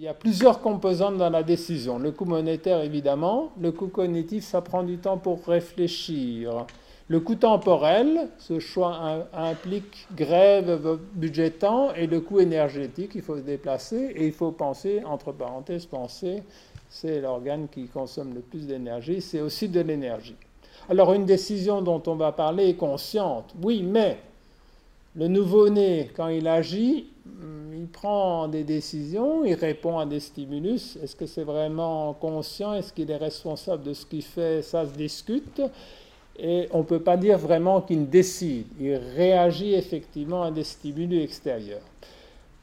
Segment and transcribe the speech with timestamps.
[0.00, 1.98] Il y a plusieurs composantes dans la décision.
[1.98, 3.50] Le coût monétaire, évidemment.
[3.60, 6.66] Le coût cognitif, ça prend du temps pour réfléchir.
[7.08, 13.42] Le coût temporel, ce choix implique grève budgétant et le coût énergétique, il faut se
[13.42, 16.44] déplacer et il faut penser, entre parenthèses, penser,
[16.88, 20.36] c'est l'organe qui consomme le plus d'énergie, c'est aussi de l'énergie.
[20.88, 24.18] Alors une décision dont on va parler est consciente, oui, mais
[25.16, 27.08] le nouveau-né, quand il agit,
[27.72, 30.98] il prend des décisions, il répond à des stimulus.
[31.02, 32.74] Est-ce que c'est vraiment conscient?
[32.74, 34.62] Est-ce qu'il est responsable de ce qu'il fait?
[34.62, 35.62] Ça se discute.
[36.38, 38.66] Et on ne peut pas dire vraiment qu'il décide.
[38.80, 41.82] Il réagit effectivement à des stimulus extérieurs.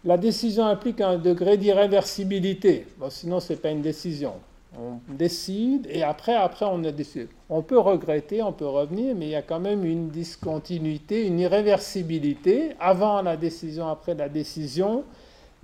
[0.05, 2.85] La décision implique un degré d'irréversibilité.
[3.09, 4.34] sinon, ce n'est pas une décision.
[4.77, 7.29] On décide et après, après, on a décidé.
[7.49, 11.40] On peut regretter, on peut revenir, mais il y a quand même une discontinuité, une
[11.40, 15.03] irréversibilité avant la décision, après la décision,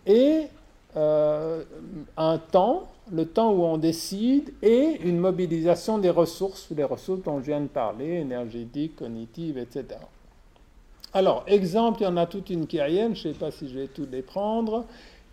[0.06, 0.44] et
[0.96, 1.64] euh,
[2.16, 7.40] un temps le temps où on décide et une mobilisation des ressources, les ressources dont
[7.40, 10.00] je viens de parler, énergétiques, cognitives, etc.
[11.14, 13.80] Alors, exemple, il y en a toute une qui je ne sais pas si je
[13.80, 14.86] vais toutes les prendre.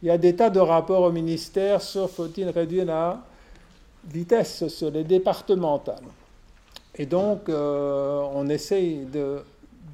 [0.02, 3.22] Il y a des tas de rapports au ministère sur faut-il réduire la
[4.12, 6.04] vitesse sur les départementales.
[6.98, 9.38] Et donc, euh, on essaye de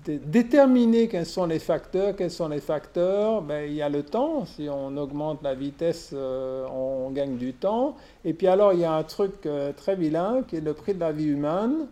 [0.07, 2.17] déterminer quels sont les facteurs.
[2.17, 4.47] Quels sont les facteurs ben, Il y a le temps.
[4.47, 7.97] Si on augmente la vitesse, euh, on gagne du temps.
[8.25, 10.95] Et puis alors, il y a un truc euh, très vilain qui est le prix
[10.95, 11.87] de la vie humaine.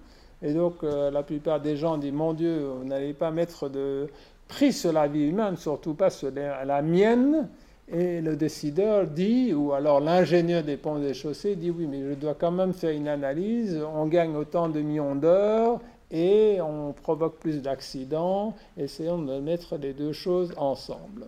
[0.45, 4.09] Et donc, la plupart des gens disent, mon Dieu, vous n'allez pas mettre de
[4.49, 7.49] prix sur la vie humaine, surtout pas sur la mienne.
[7.95, 12.15] Et le décideur dit, ou alors l'ingénieur des ponts et chaussées dit, oui, mais je
[12.15, 13.79] dois quand même faire une analyse.
[13.95, 15.79] On gagne autant de millions d'heures
[16.11, 18.55] et on provoque plus d'accidents.
[18.79, 21.27] Essayons de mettre les deux choses ensemble.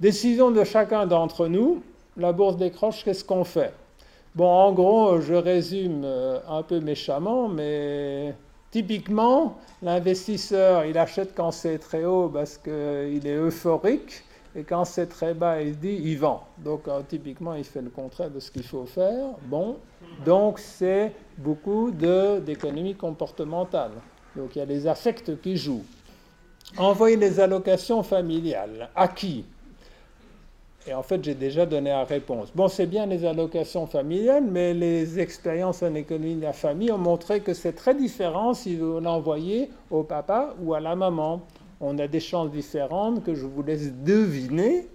[0.00, 1.82] Décision de chacun d'entre nous.
[2.16, 3.74] La bourse décroche, qu'est-ce qu'on fait?
[4.34, 8.34] Bon, en gros, je résume euh, un peu méchamment, mais
[8.70, 14.24] typiquement, l'investisseur, il achète quand c'est très haut parce qu'il est euphorique.
[14.58, 16.42] Et quand c'est très bas, il dit, il vend.
[16.58, 19.28] Donc, euh, typiquement, il fait le contraire de ce qu'il faut faire.
[19.46, 19.76] Bon,
[20.24, 23.92] donc c'est beaucoup d'économie comportementale.
[24.34, 25.84] Donc, il y a les affects qui jouent.
[26.76, 28.90] Envoyer des allocations familiales.
[28.96, 29.44] À qui?
[30.88, 32.50] Et en fait, j'ai déjà donné la réponse.
[32.52, 36.98] Bon, c'est bien les allocations familiales, mais les expériences en économie de la famille ont
[36.98, 41.42] montré que c'est très différent si vous l'envoyez au papa ou à la maman
[41.80, 44.88] on a des chances différentes que je vous laisse deviner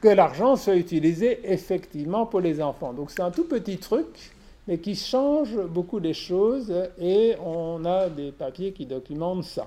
[0.00, 2.92] que l'argent soit utilisé effectivement pour les enfants.
[2.92, 4.32] Donc c'est un tout petit truc,
[4.68, 9.66] mais qui change beaucoup les choses et on a des papiers qui documentent ça.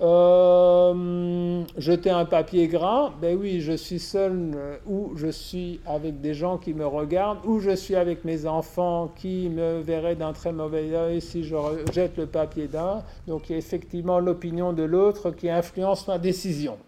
[0.00, 6.22] Euh, jeter un papier gras, ben oui, je suis seul euh, ou je suis avec
[6.22, 10.32] des gens qui me regardent ou je suis avec mes enfants qui me verraient d'un
[10.32, 11.56] très mauvais œil si je
[11.92, 13.02] jette le papier d'un.
[13.26, 16.78] Donc il y a effectivement l'opinion de l'autre qui influence ma décision.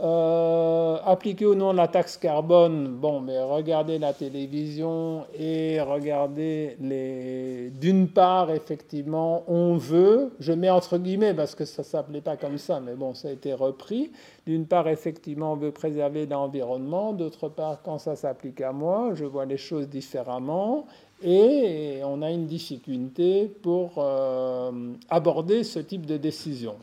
[0.00, 7.70] Euh, appliquer ou non la taxe carbone, bon, mais regardez la télévision et regardez les.
[7.70, 12.36] D'une part, effectivement, on veut, je mets entre guillemets parce que ça ne s'appelait pas
[12.36, 14.12] comme ça, mais bon, ça a été repris.
[14.46, 17.12] D'une part, effectivement, on veut préserver l'environnement.
[17.12, 20.86] D'autre part, quand ça s'applique à moi, je vois les choses différemment
[21.24, 24.70] et on a une difficulté pour euh,
[25.10, 26.76] aborder ce type de décision.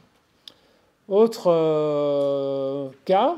[1.08, 3.36] Autre euh, cas,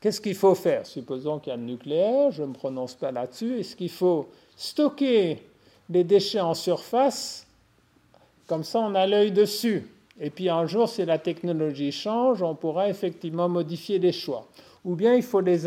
[0.00, 0.86] qu'est-ce qu'il faut faire?
[0.86, 3.60] Supposons qu'il y a le nucléaire, je ne me prononce pas là-dessus.
[3.60, 5.42] Est-ce qu'il faut stocker
[5.88, 7.46] les déchets en surface?
[8.46, 9.88] Comme ça, on a l'œil dessus.
[10.20, 14.46] Et puis un jour, si la technologie change, on pourra effectivement modifier les choix.
[14.84, 15.60] Ou bien il faut les,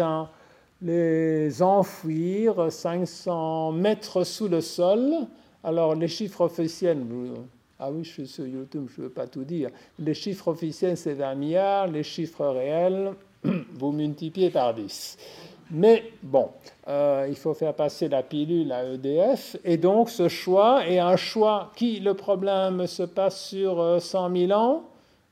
[0.83, 5.15] les enfouir 500 mètres sous le sol.
[5.63, 6.99] Alors les chiffres officiels,
[7.79, 9.69] ah oui, je suis sur YouTube, je ne veux pas tout dire.
[9.99, 11.87] Les chiffres officiels, c'est 20 milliards.
[11.87, 13.13] Les chiffres réels,
[13.43, 15.17] vous multipliez par 10.
[15.69, 16.49] Mais bon,
[16.87, 19.57] euh, il faut faire passer la pilule à EDF.
[19.63, 24.47] Et donc, ce choix est un choix qui, le problème, se passe sur 100 euh,
[24.47, 24.83] 000 ans.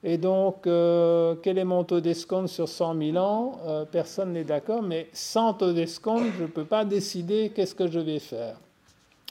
[0.03, 3.57] Et donc, euh, quel est mon taux d'escompte sur 100 000 ans?
[3.91, 7.99] Personne n'est d'accord, mais sans taux d'escompte, je ne peux pas décider qu'est-ce que je
[7.99, 8.57] vais faire.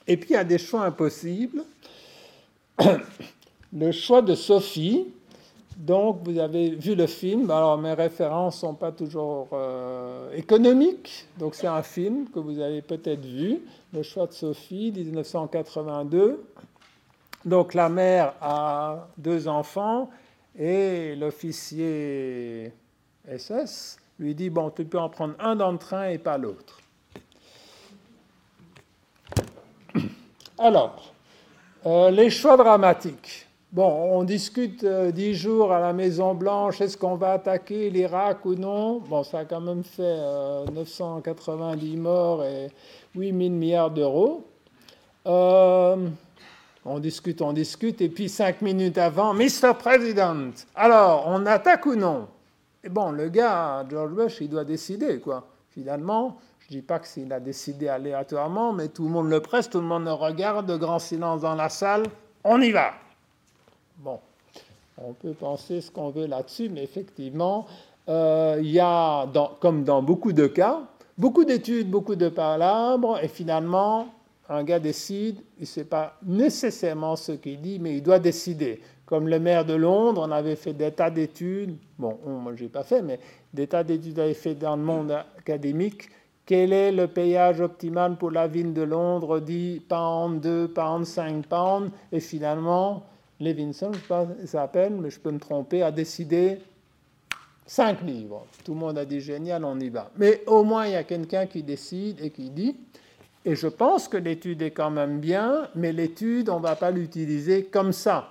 [0.08, 1.62] Et puis, il y a des choix impossibles.
[3.72, 5.06] Le choix de Sophie.
[5.76, 7.50] Donc, vous avez vu le film.
[7.50, 11.26] Alors, mes références ne sont pas toujours euh, économiques.
[11.38, 13.60] Donc, c'est un film que vous avez peut-être vu.
[13.92, 16.44] Le choix de Sophie, 1982.
[17.44, 20.10] Donc, la mère a deux enfants
[20.56, 22.72] et l'officier
[23.26, 26.78] SS lui dit, bon, tu peux en prendre un dans le train et pas l'autre.
[30.58, 31.13] Alors,
[31.86, 33.46] euh, les choix dramatiques.
[33.72, 38.44] Bon, on discute euh, dix jours à la Maison Blanche, est-ce qu'on va attaquer l'Irak
[38.46, 39.00] ou non?
[39.00, 40.16] Bon, ça a quand même fait
[40.72, 42.68] 990 euh, morts et
[43.16, 44.44] 8 000 milliards d'euros.
[45.26, 49.74] on discute, on discute, et puis cinq minutes avant, Mr.
[49.78, 52.28] President, alors, on attaque ou non?
[52.84, 55.46] Et bon, le gars, George Bush, il doit décider, quoi.
[55.70, 56.36] Finalement,
[56.68, 59.68] je ne dis pas que s'il a décidé aléatoirement, mais tout le monde le presse,
[59.68, 62.04] tout le monde le regarde, de grand silence dans la salle,
[62.42, 62.92] on y va.
[63.98, 64.18] Bon,
[64.96, 67.66] on peut penser ce qu'on veut là-dessus, mais effectivement,
[68.08, 69.26] euh, il y a,
[69.60, 70.80] comme dans beaucoup de cas,
[71.18, 74.08] beaucoup d'études, beaucoup de palabres, et finalement,
[74.48, 78.80] un gars décide, il ne sait pas nécessairement ce qu'il dit, mais il doit décider.
[79.04, 82.70] Comme le maire de Londres, on avait fait des tas d'études, bon, moi je n'ai
[82.70, 83.20] pas fait, mais
[83.52, 86.08] des tas d'études avaient fait dans le monde académique
[86.46, 89.40] quel est le payage optimal pour la ville de Londres?
[89.40, 93.04] 10 pounds, 2 pounds, 5 pounds Et finalement,
[93.40, 96.58] Levinson, je sais pas ça peine, mais je peux me tromper, a décidé
[97.66, 98.46] 5 livres.
[98.62, 100.10] Tout le monde a dit génial, on y va.
[100.16, 102.76] Mais au moins, il y a quelqu'un qui décide et qui dit,
[103.46, 106.90] et je pense que l'étude est quand même bien, mais l'étude, on ne va pas
[106.90, 108.30] l'utiliser comme ça.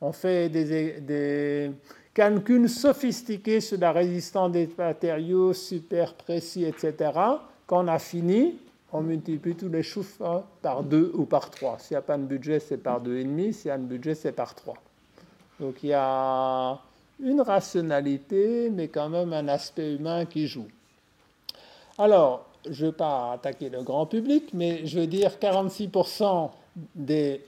[0.00, 1.72] On fait des, des
[2.18, 7.12] calculs sophistiqués sur la résistance des matériaux, super précis, etc.
[7.64, 8.56] Quand on a fini,
[8.92, 11.78] on multiplie tous les chiffres par 2 ou par 3.
[11.78, 13.52] S'il n'y a pas de budget, c'est par 2,5.
[13.52, 14.74] S'il y a un budget, c'est par 3.
[15.60, 16.80] Donc il y a
[17.22, 20.66] une rationalité, mais quand même un aspect humain qui joue.
[21.98, 26.50] Alors, je ne vais pas attaquer le grand public, mais je veux dire 46%
[26.96, 27.44] des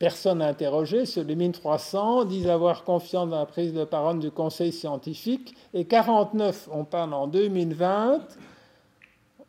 [0.00, 4.72] personnes interrogées sur les 1300 disent avoir confiance dans la prise de parole du conseil
[4.72, 8.20] scientifique et 49, on parle en 2020,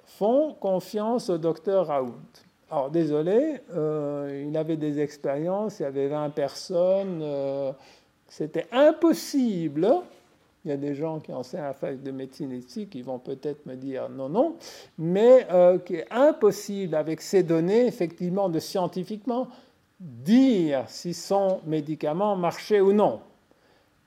[0.05, 2.13] font confiance au docteur Raoult.
[2.69, 7.71] Alors, désolé, euh, il avait des expériences, il y avait 20 personnes, euh,
[8.27, 9.89] c'était impossible.
[10.65, 13.19] Il y a des gens qui enseignent à la fac de médecine ici qui vont
[13.19, 14.57] peut-être me dire non, non,
[14.97, 19.47] mais euh, qui est impossible avec ces données, effectivement, de scientifiquement
[20.01, 23.19] dire si son médicament marchait ou non.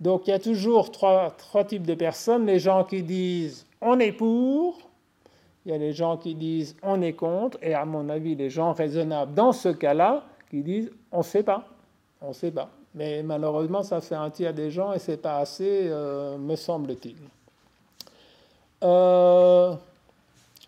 [0.01, 4.01] Donc il y a toujours trois, trois types de personnes, les gens qui disent on
[4.01, 4.79] est pour,
[5.65, 8.51] il y a les gens qui disent on est contre, et à mon avis, les
[8.51, 11.65] gens raisonnables dans ce cas-là qui disent on ne sait pas,
[12.21, 12.69] on ne sait pas.
[12.97, 17.17] Mais malheureusement, ça fait un tiers des gens et c'est pas assez, euh, me semble-t-il.
[18.83, 19.75] Euh,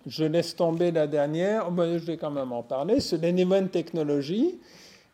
[0.06, 4.58] je laisse tomber la dernière, je vais quand même en parler, c'est les nouvelles technologies,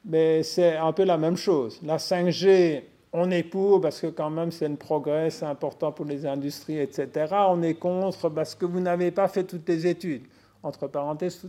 [0.05, 1.81] mais c'est un peu la même chose.
[1.83, 2.83] La 5G,
[3.13, 6.79] on est pour parce que quand même c'est un progrès, c'est important pour les industries,
[6.79, 7.35] etc.
[7.49, 10.23] On est contre parce que vous n'avez pas fait toutes les études.
[10.65, 11.45] Entre parenthèses,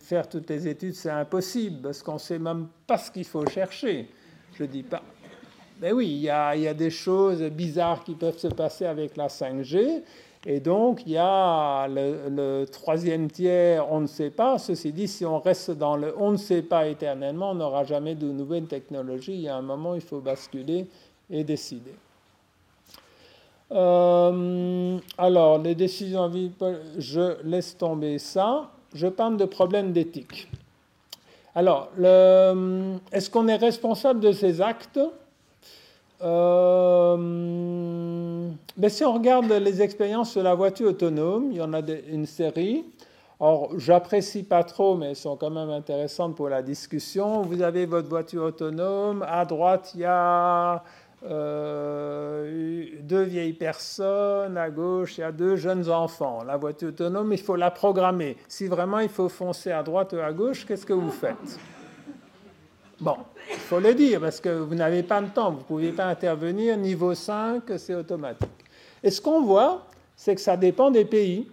[0.00, 3.46] faire toutes les études, c'est impossible parce qu'on ne sait même pas ce qu'il faut
[3.46, 4.08] chercher.
[4.54, 5.02] Je ne dis pas.
[5.80, 8.84] Mais oui, il y, a, il y a des choses bizarres qui peuvent se passer
[8.84, 10.02] avec la 5G.
[10.46, 14.58] Et donc, il y a le, troisième tiers, on ne sait pas.
[14.58, 18.14] Ceci dit, si on reste dans le on ne sait pas éternellement, on n'aura jamais
[18.14, 19.34] de nouvelles technologies.
[19.34, 20.86] Il y a un moment, il faut basculer
[21.30, 21.94] et décider.
[23.72, 26.30] Euh, alors, les décisions,
[26.96, 28.70] je laisse tomber ça.
[28.94, 30.48] Je parle de problèmes d'éthique.
[31.54, 31.88] Alors,
[33.12, 35.00] est-ce qu'on est responsable de ces actes?
[36.22, 37.16] Euh,
[38.76, 42.26] mais si on regarde les expériences sur la voiture autonome, il y en a une
[42.26, 42.84] série.
[43.40, 47.42] Or, j'apprécie pas trop, mais elles sont quand même intéressantes pour la discussion.
[47.42, 49.24] Vous avez votre voiture autonome.
[49.28, 50.82] À droite, il y a
[51.24, 54.56] euh, deux vieilles personnes.
[54.56, 56.42] À gauche, il y a deux jeunes enfants.
[56.44, 58.36] La voiture autonome, il faut la programmer.
[58.48, 61.60] Si vraiment il faut foncer à droite ou à gauche, qu'est-ce que vous faites?
[63.00, 63.16] Bon,
[63.50, 66.06] il faut le dire parce que vous n'avez pas le temps, vous ne pouvez pas
[66.06, 66.76] intervenir.
[66.76, 68.48] Niveau 5, c'est automatique.
[69.02, 69.86] Et ce qu'on voit,
[70.16, 71.48] c'est que ça dépend des pays.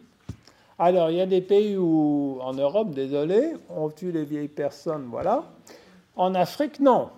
[0.77, 5.07] Alors, il y a des pays où, en Europe, désolé, on tue les vieilles personnes,
[5.09, 5.43] voilà.
[6.17, 7.09] En Afrique, non.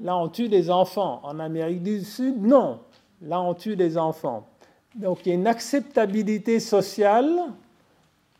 [0.00, 1.20] Là, on tue les enfants.
[1.22, 2.78] En Amérique du Sud, non.
[3.20, 4.46] Là, on tue les enfants.
[4.94, 7.40] Donc, il y a une acceptabilité sociale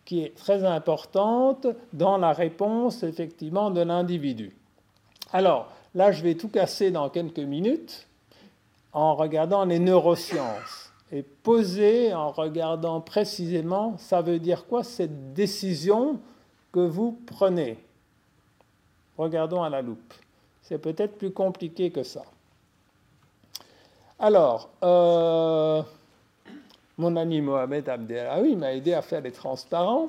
[0.04, 4.54] qui est très importante dans la réponse, effectivement, de l'individu.
[5.32, 8.06] Alors, là, je vais tout casser dans quelques minutes
[8.92, 10.92] en regardant les neurosciences.
[11.12, 16.18] Et poser en regardant précisément, ça veut dire quoi cette décision
[16.72, 17.78] que vous prenez?
[19.16, 20.14] Regardons à la loupe.
[20.62, 22.24] C'est peut-être plus compliqué que ça.
[24.18, 25.82] Alors, euh,
[26.96, 30.08] mon ami Mohamed Abdelawi m'a aidé à faire les transparents.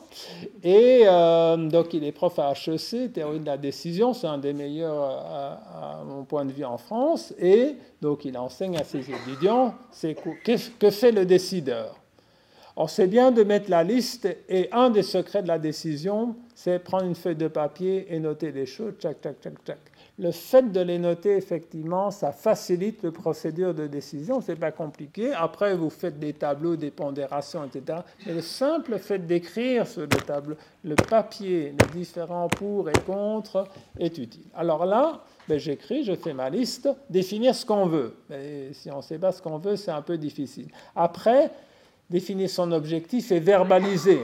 [0.64, 4.54] Et euh, donc, il est prof à HEC, théorie de la décision, c'est un des
[4.54, 7.34] meilleurs à, mon point de vue en France.
[7.40, 11.96] Et donc, il enseigne à ses étudiants que, que fait le décideur?
[12.78, 16.78] Or, c'est bien de mettre la liste, et un des secrets de la décision, c'est
[16.80, 19.78] prendre une feuille de papier et noter les choses, tchac, tchac, tchac, tchac.
[20.18, 24.40] Le fait de les noter, effectivement, ça facilite la procédure de décision.
[24.40, 25.34] Ce n'est pas compliqué.
[25.34, 28.00] Après, vous faites des tableaux, des pondérations, etc.
[28.26, 30.56] Mais le simple fait d'écrire sur le tableau,
[30.86, 33.68] le papier, les différents pour et contre,
[34.00, 34.46] est utile.
[34.56, 38.16] Alors là, ben, j'écris, je fais ma liste, définir ce qu'on veut.
[38.72, 40.70] Si on ne sait pas ce qu'on veut, c'est un peu difficile.
[40.96, 41.52] Après,
[42.10, 44.22] définir son objectif et verbaliser.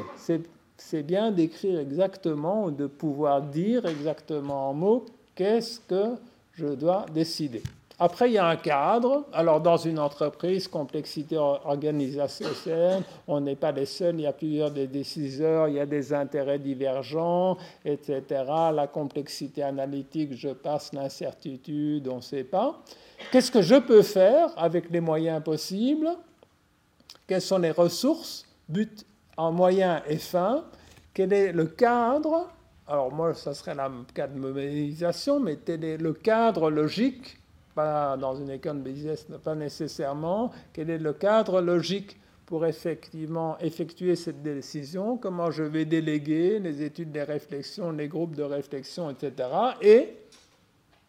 [0.78, 5.06] C'est bien d'écrire exactement ou de pouvoir dire exactement en mots
[5.42, 6.18] qu'est-ce que
[6.54, 7.64] je dois décider.
[7.98, 9.26] Après, il y a un cadre.
[9.34, 14.70] Alors, dans une entreprise, complexité organisationnelle, on n'est pas les seuls, il y a plusieurs
[14.70, 18.22] des décideurs, il y a des intérêts divergents, etc.
[18.72, 22.80] La complexité analytique, je passe l'incertitude, on ne sait pas.
[23.32, 26.10] Qu'est-ce que je peux faire avec les moyens possibles?
[27.26, 29.06] Quelles sont les ressources, but
[29.38, 30.64] en moyen et fin
[31.14, 32.48] Quel est le cadre
[32.92, 37.38] alors moi, ça serait le cadre de mobilisation, mais le cadre logique,
[37.74, 43.58] pas dans une école de business, pas nécessairement, quel est le cadre logique pour effectivement
[43.60, 49.10] effectuer cette décision, comment je vais déléguer les études, les réflexions, les groupes de réflexion,
[49.10, 49.48] etc.
[49.82, 50.10] Et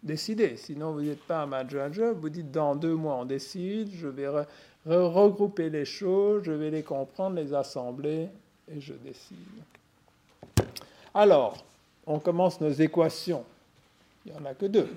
[0.05, 0.57] décider.
[0.57, 4.29] Sinon, vous n'êtes pas un manager, vous dites dans deux mois on décide, je vais
[4.87, 8.29] regrouper les choses, je vais les comprendre, les assembler
[8.73, 9.37] et je décide.
[11.13, 11.57] Alors,
[12.07, 13.45] on commence nos équations.
[14.25, 14.89] Il n'y en a que deux.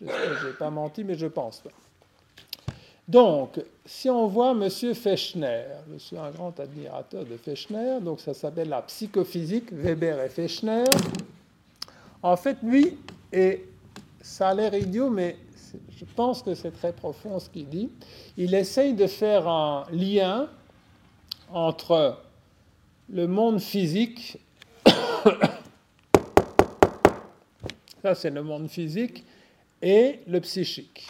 [0.00, 1.70] Je n'ai pas menti, mais je pense pas.
[3.06, 4.68] Donc, si on voit M.
[4.94, 10.30] Fechner, je suis un grand admirateur de Fechner, donc ça s'appelle la psychophysique, Weber et
[10.30, 10.84] Fechner.
[12.22, 12.96] En fait, lui,
[13.30, 13.66] et
[14.22, 15.36] ça a l'air idiot, mais
[15.90, 17.90] je pense que c'est très profond ce qu'il dit,
[18.38, 20.48] il essaye de faire un lien
[21.52, 22.18] entre
[23.10, 24.38] le monde physique
[28.04, 29.24] Ça, c'est le monde physique
[29.80, 31.06] et le psychique.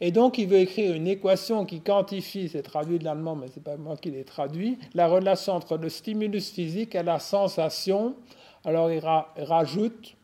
[0.00, 3.56] Et donc, il veut écrire une équation qui quantifie, c'est traduit de l'allemand, mais ce
[3.56, 8.16] n'est pas moi qui l'ai traduit, la relation entre le stimulus physique et la sensation.
[8.64, 9.02] Alors, il
[9.36, 10.16] rajoute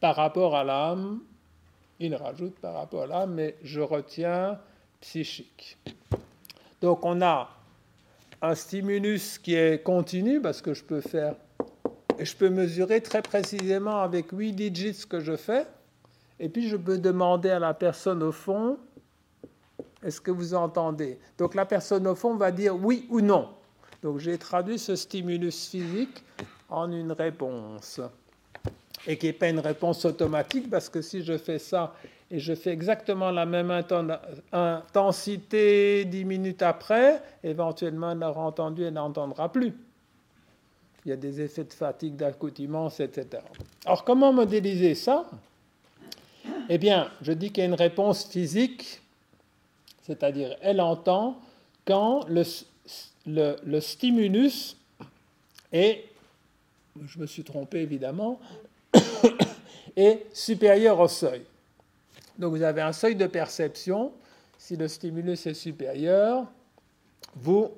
[0.00, 1.20] par rapport à l'âme,
[2.00, 4.58] il rajoute par rapport à l'âme, mais je retiens
[5.02, 5.78] psychique.
[6.80, 7.48] Donc, on a
[8.42, 11.36] un stimulus qui est continu, parce que je peux faire
[12.18, 15.66] et je peux mesurer très précisément avec 8 digits ce que je fais.
[16.38, 18.78] Et puis je peux demander à la personne au fond,
[20.02, 21.18] est-ce que vous entendez?
[21.38, 23.48] Donc la personne au fond va dire oui ou non.
[24.02, 26.24] Donc j'ai traduit ce stimulus physique
[26.68, 28.00] en une réponse.
[29.06, 31.94] Et qui n'est pas une réponse automatique, parce que si je fais ça
[32.30, 33.70] et je fais exactement la même
[34.52, 39.74] intensité dix minutes après, éventuellement elle l'aura entendu et n'entendra plus
[41.06, 43.40] il y a des effets de fatigue, d'accoutumance, etc.
[43.84, 45.30] Alors comment modéliser ça?
[46.68, 49.00] Eh bien, je dis qu'il y a une réponse physique,
[50.02, 51.40] c'est-à-dire elle entend
[51.84, 52.42] quand le,
[53.24, 54.76] le, stimulus
[55.72, 56.06] est,
[57.06, 58.40] je me suis trompé évidemment,
[59.96, 61.42] est supérieur au seuil.
[62.36, 64.10] Donc vous avez un seuil de perception.
[64.58, 66.46] Si le stimulus est supérieur,
[67.36, 67.70] vous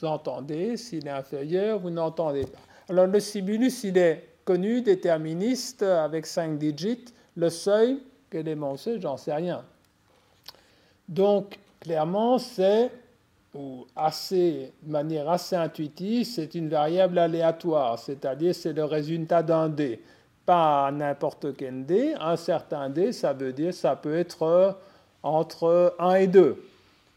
[0.00, 0.78] entendez.
[0.78, 2.58] S'il est inférieur, vous n'entendez pas.
[2.90, 7.04] Alors le stimulus, il est connu, déterministe, avec 5 digits.
[7.36, 9.00] Le seuil, quel est mon seuil?
[9.00, 9.64] J'en sais rien.
[11.08, 12.90] Donc, clairement, c'est,
[13.54, 19.68] ou assez, de manière assez intuitive, c'est une variable aléatoire, c'est-à-dire c'est le résultat d'un
[19.68, 20.02] dé.
[20.44, 24.76] Pas n'importe quel dé, un certain dé, ça veut dire ça peut être
[25.22, 26.60] entre 1 et 2.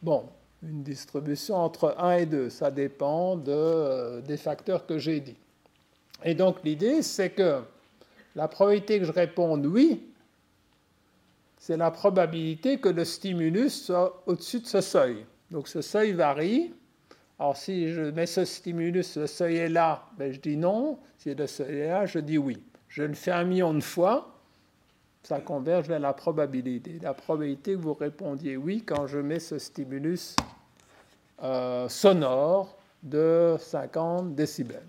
[0.04, 0.26] Bon,
[0.62, 5.36] une distribution entre 1 et 2, ça dépend de, des facteurs que j'ai dit.
[6.24, 7.62] Et donc l'idée, c'est que
[8.36, 10.02] la probabilité que je réponde oui,
[11.58, 15.26] c'est la probabilité que le stimulus soit au-dessus de ce seuil.
[15.52, 16.74] Donc ce seuil varie.
[17.40, 21.00] Alors si je mets ce stimulus, le seuil est là, ben je dis non.
[21.18, 22.62] Si le seuil est là, je dis oui.
[22.90, 24.34] Je le fais un million de fois,
[25.24, 27.00] ça converge vers la probabilité.
[27.02, 30.36] La probabilité que vous répondiez oui quand je mets ce stimulus
[31.42, 34.84] euh, sonore de 50 décibels.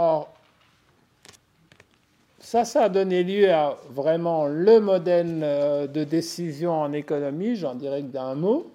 [0.00, 0.28] Or,
[2.38, 7.74] ça, ça a donné lieu à vraiment le modèle euh, de décision en économie, j'en
[7.74, 8.70] dirais que d'un mot,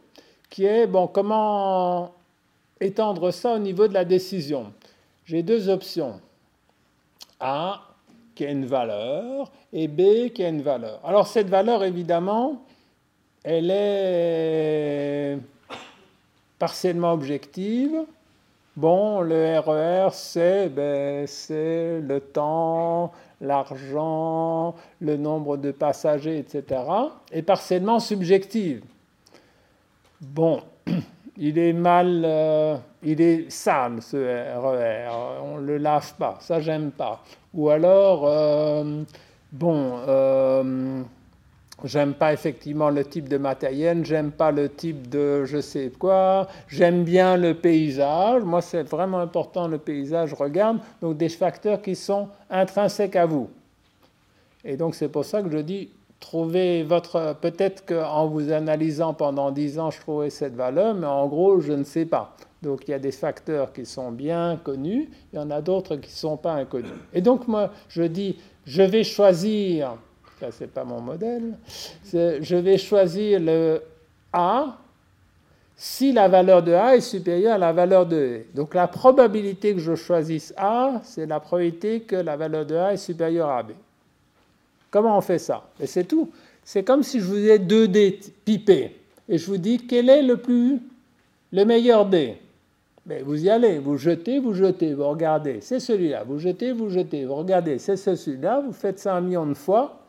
[0.49, 2.11] qui est, bon, comment
[2.81, 4.73] étendre ça au niveau de la décision
[5.23, 6.19] J'ai deux options.
[7.39, 7.79] A,
[8.35, 10.99] qui a une valeur, et B, qui a une valeur.
[11.05, 12.65] Alors cette valeur, évidemment,
[13.45, 15.37] elle est
[16.59, 18.03] partiellement objective.
[18.75, 26.81] Bon, le RER, e ben, c'est le temps, l'argent, le nombre de passagers, etc.
[27.31, 28.83] Et partiellement subjective.
[30.21, 30.61] Bon,
[31.37, 35.07] il est mal, euh, il est sale ce RER,
[35.43, 37.23] on ne le lave pas, ça j'aime pas.
[37.53, 39.03] Ou alors, euh,
[39.51, 41.03] bon, euh,
[41.83, 46.47] j'aime pas effectivement le type de matériel, j'aime pas le type de je sais quoi,
[46.67, 51.95] j'aime bien le paysage, moi c'est vraiment important le paysage, regarde, donc des facteurs qui
[51.95, 53.49] sont intrinsèques à vous.
[54.63, 55.89] Et donc c'est pour ça que je dis
[56.23, 57.35] Trouvez votre.
[57.41, 61.73] Peut-être qu'en vous analysant pendant 10 ans, je trouvais cette valeur, mais en gros, je
[61.73, 62.33] ne sais pas.
[62.61, 65.97] Donc il y a des facteurs qui sont bien connus, il y en a d'autres
[65.97, 66.93] qui ne sont pas inconnus.
[67.13, 69.97] Et donc moi, je dis, je vais choisir,
[70.43, 71.53] ça c'est pas mon modèle,
[72.11, 73.81] je vais choisir le
[74.33, 74.77] A
[75.77, 78.55] si la valeur de A est supérieure à la valeur de B.
[78.55, 82.93] Donc la probabilité que je choisisse A, c'est la probabilité que la valeur de A
[82.93, 83.71] est supérieure à B.
[84.91, 85.63] Comment on fait ça?
[85.79, 86.29] Et c'est tout.
[86.63, 88.97] C'est comme si je vous ai deux dés pipés
[89.29, 90.79] et je vous dis quel est le plus
[91.53, 92.37] le meilleur dé?
[93.05, 96.89] Mais vous y allez, vous jetez, vous jetez, vous regardez, c'est celui-là, vous jetez, vous
[96.89, 100.02] jetez, vous regardez, c'est celui-là, vous faites ça un million de fois,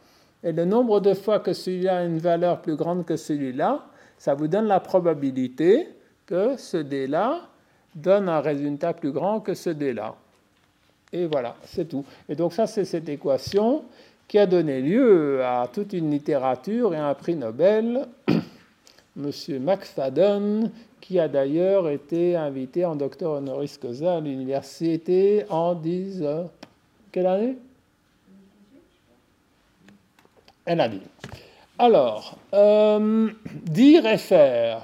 [0.44, 3.86] et le nombre de fois que celui-là a une valeur plus grande que celui-là,
[4.18, 5.88] ça vous donne la probabilité
[6.26, 7.48] que ce dé-là
[7.94, 10.14] donne un résultat plus grand que ce dé-là.
[11.12, 12.04] Et voilà, c'est tout.
[12.28, 13.84] Et donc ça, c'est cette équation
[14.28, 18.06] qui a donné lieu à toute une littérature et à un prix Nobel,
[19.16, 19.30] M.
[19.60, 26.22] McFadden, qui a d'ailleurs été invité en docteur honoris causa à l'université en 10...
[27.12, 27.56] Quelle année?
[30.64, 31.02] Elle a dit.
[31.78, 33.30] Alors, euh,
[33.64, 34.82] dire et faire.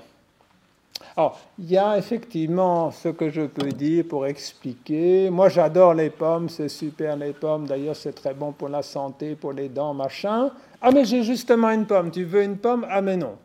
[1.16, 5.28] Alors, il y a effectivement ce que je peux dire pour expliquer.
[5.30, 7.66] Moi, j'adore les pommes, c'est super les pommes.
[7.66, 10.50] D'ailleurs, c'est très bon pour la santé, pour les dents, machin.
[10.80, 12.10] Ah, mais j'ai justement une pomme.
[12.10, 12.86] Tu veux une pomme?
[12.88, 13.36] Ah, mais non.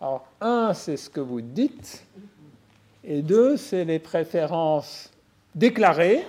[0.00, 2.04] Alors, un, c'est ce que vous dites.
[3.02, 5.10] Et deux, c'est les préférences
[5.54, 6.24] déclarées.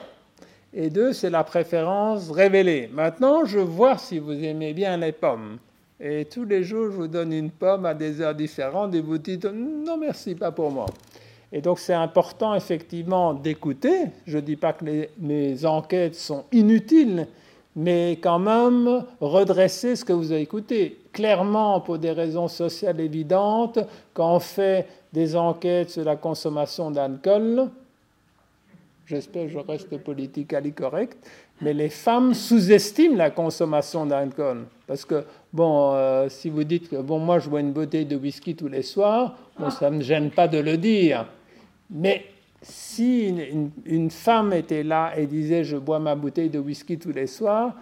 [0.80, 2.88] Et deux, c'est la préférence révélée.
[2.94, 5.58] Maintenant, je vois si vous aimez bien les pommes.
[6.00, 9.18] Et tous les jours, je vous donne une pomme à des heures différentes et vous
[9.18, 10.86] dites non merci, pas pour moi.
[11.52, 14.02] Et donc c'est important effectivement d'écouter.
[14.28, 14.86] Je ne dis pas que
[15.20, 17.26] mes enquêtes sont inutiles,
[17.76, 21.00] mais quand même redresser ce que vous avez écouté.
[21.12, 23.80] Clairement, pour des raisons sociales évidentes,
[24.14, 27.68] quand on fait des enquêtes sur la consommation d'alcool,
[29.08, 31.18] j'espère que je reste politiquement correct,
[31.62, 34.66] mais les femmes sous-estiment la consommation d'alcool.
[34.86, 38.16] Parce que, bon, euh, si vous dites que, bon, moi, je bois une bouteille de
[38.16, 41.26] whisky tous les soirs, bon, ça ne me gêne pas de le dire.
[41.90, 42.26] Mais
[42.62, 43.34] si
[43.86, 47.74] une, femme était là et disait, je bois ma bouteille de whisky tous les soirs,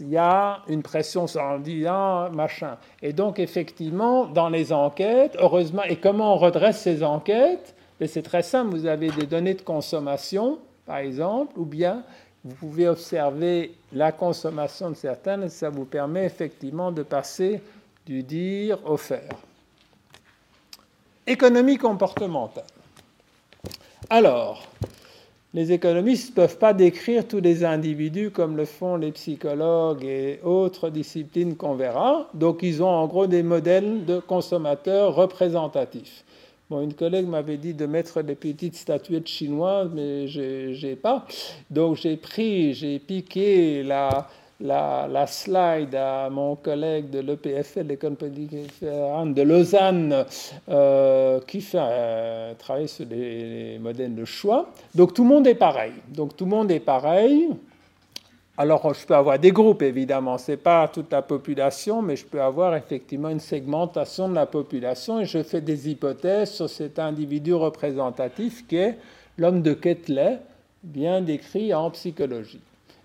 [0.00, 2.76] il y a une pression sur en disant machin.
[3.02, 7.74] Et donc, effectivement, dans les enquêtes, heureusement, et comment on redresse ces enquêtes?
[8.06, 12.02] C'est très simple, vous avez des données de consommation, par exemple, ou bien
[12.42, 17.60] vous pouvez observer la consommation de certaines et ça vous permet effectivement de passer
[18.06, 19.28] du dire au faire.
[21.26, 22.64] Économie comportementale.
[24.08, 24.66] Alors,
[25.52, 30.40] les économistes ne peuvent pas décrire tous les individus comme le font les psychologues et
[30.42, 32.30] autres disciplines qu'on verra.
[32.32, 36.24] Donc, ils ont en gros des modèles de consommateurs représentatifs.
[36.70, 41.24] Bon, une collègue m'avait dit de mettre des petites statuettes chinoises, mais je n'ai pas.
[41.70, 44.28] Donc j'ai pris, j'ai piqué la,
[44.60, 50.26] la, slide à mon collègue de l'EPFL, l'école de Lausanne,
[50.68, 54.68] euh, qui fait travailler sur les modèles de choix.
[54.94, 55.94] Donc tout le monde est pareil.
[56.08, 57.48] Donc tout le monde est pareil.
[58.60, 62.26] Alors, je peux avoir des groupes, évidemment, ce n'est pas toute la population, mais je
[62.26, 66.98] peux avoir effectivement une segmentation de la population et je fais des hypothèses sur cet
[66.98, 68.98] individu représentatif qui est
[69.38, 70.40] l'homme de Ketley,
[70.82, 72.58] bien décrit en psychologie.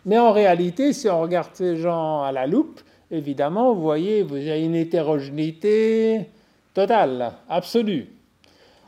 [0.08, 4.38] Mais en réalité, si on regarde ces gens à la loupe, évidemment, vous voyez, vous
[4.38, 6.30] avez une hétérogénéité
[6.74, 8.08] totale, absolue.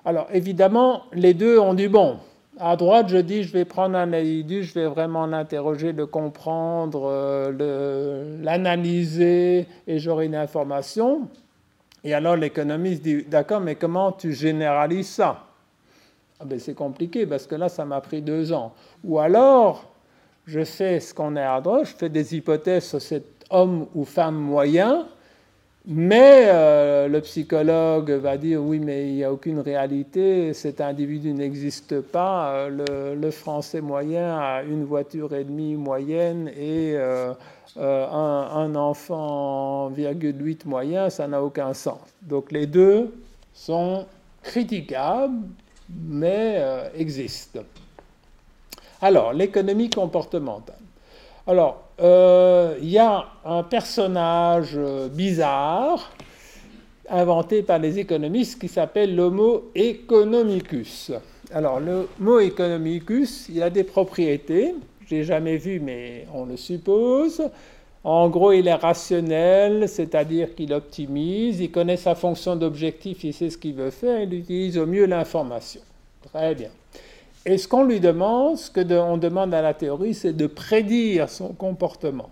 [0.04, 2.18] Alors, évidemment, les deux ont du bon.
[2.58, 7.10] À droite, je dis, je vais prendre un individu, je vais vraiment l'interroger, le comprendre,
[7.12, 11.28] euh, l'analyser, et j'aurai une information.
[12.06, 15.44] Et alors l'économiste dit, d'accord, mais comment tu généralises ça?
[16.40, 18.74] Ah ben, C'est compliqué parce que là, ça m'a pris deux ans.
[19.04, 19.92] Ou alors,
[20.46, 24.06] je fais ce qu'on est à droite, je fais des hypothèses sur cet homme ou
[24.06, 25.08] femme moyen,
[25.88, 31.32] mais euh, le psychologue va dire oui, mais il n'y a aucune réalité, cet individu
[31.32, 37.34] n'existe pas, le, français moyen a une voiture et demie moyenne et euh,
[37.78, 42.00] euh, un, enfant virgule 8 moyen, ça n'a aucun sens.
[42.22, 43.14] Donc les deux
[43.54, 44.08] sont
[44.42, 45.44] critiquables,
[45.90, 46.64] mais
[46.96, 47.62] existent.
[49.02, 50.80] Alors, l'économie comportementale.
[51.46, 56.12] Alors, euh, il y a un personnage euh, bizarre
[57.10, 61.12] inventé par les économistes qui s'appelle l'homo economicus.
[61.54, 64.76] Alors, le mot economicus, il a des propriétés.
[65.08, 67.44] Je l'ai jamais vu, mais on le suppose.
[68.04, 73.50] En gros, il est rationnel, c'est-à-dire qu'il optimise, il connaît sa fonction d'objectif, il sait
[73.50, 75.82] ce qu'il veut faire, il utilise au mieux l'information.
[76.32, 76.70] Très bien.
[77.46, 81.50] Et ce qu'on lui demande, ce qu'on demande à la théorie, c'est de prédire son
[81.50, 82.30] comportement.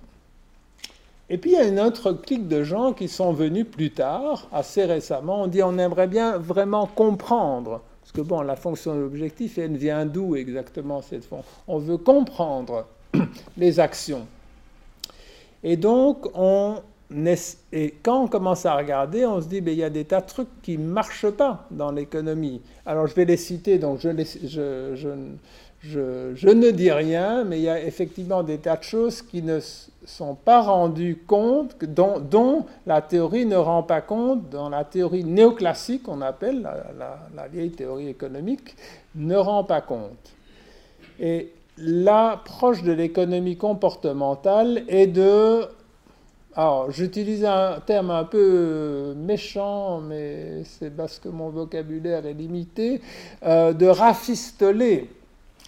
[1.29, 4.47] Et puis il y a une autre clique de gens qui sont venus plus tard,
[4.51, 5.43] assez récemment.
[5.43, 7.81] On dit on aimerait bien vraiment comprendre.
[8.01, 11.97] Parce que bon, la fonction de l'objectif, elle vient d'où exactement cette fonction On veut
[11.97, 12.85] comprendre
[13.57, 14.27] les actions.
[15.63, 16.81] Et donc on
[17.71, 20.27] et quand on commence à regarder, on se dit, il y a des tas de
[20.27, 22.61] trucs qui ne marchent pas dans l'économie.
[22.85, 24.09] Alors je vais les citer, donc je,
[26.47, 29.59] ne dis rien, mais il y a effectivement des tas de choses qui ne
[30.05, 36.07] sont pas rendues compte, dont, la théorie ne rend pas compte, dans la théorie néoclassique,
[36.07, 36.67] on appelle
[37.35, 38.75] la vieille théorie économique,
[39.15, 40.33] ne rend pas compte.
[41.19, 45.67] Et l'approche de l'économie comportementale est de
[46.55, 53.01] alors, j'utilise un terme un peu méchant, mais c'est parce que mon vocabulaire est limité,
[53.43, 55.09] euh, de rafistoler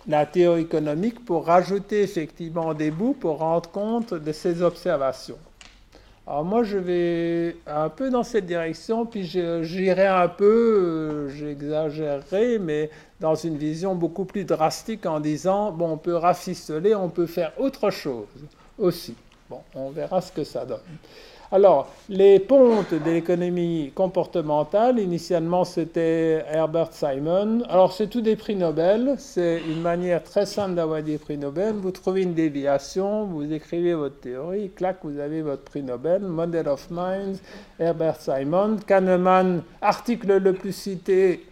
[0.07, 5.39] la théorie économique pour rajouter effectivement des bouts pour rendre compte de ces observations.
[6.27, 12.91] Alors moi, je vais un peu dans cette direction, puis j'irai un peu, j'exagérerai, mais
[13.19, 17.53] dans une vision beaucoup plus drastique en disant, bon, on peut rafistoler, on peut faire
[17.59, 18.27] autre chose
[18.77, 19.15] aussi.
[19.49, 20.79] Bon, on verra ce que ça donne.
[21.51, 27.61] Alors, les pontes de l'économie comportementale, initialement c'était Herbert Simon.
[27.69, 29.13] Alors, c'est tout des prix Nobel.
[29.19, 31.75] C'est une manière très simple d'avoir des prix Nobel.
[31.75, 36.23] Vous trouvez une déviation, vous écrivez votre théorie, clac, vous avez votre prix Nobel.
[36.23, 37.37] Model of Minds,
[37.79, 38.77] Herbert Simon.
[38.87, 41.45] Kahneman, article le plus cité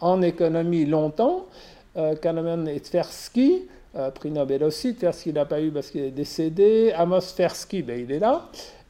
[0.00, 1.46] en économie longtemps.
[1.96, 3.62] Euh, Kahneman et Tversky.
[3.96, 4.94] Euh, prix Nobel aussi.
[4.94, 6.92] Tversky n'a pas eu parce qu'il est décédé.
[6.94, 8.42] Amos Tversky, ben, il est là.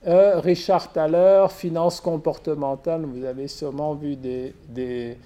[0.06, 5.16] Euh, Richard Thaler, finance comportementale, vous avez sûrement vu des,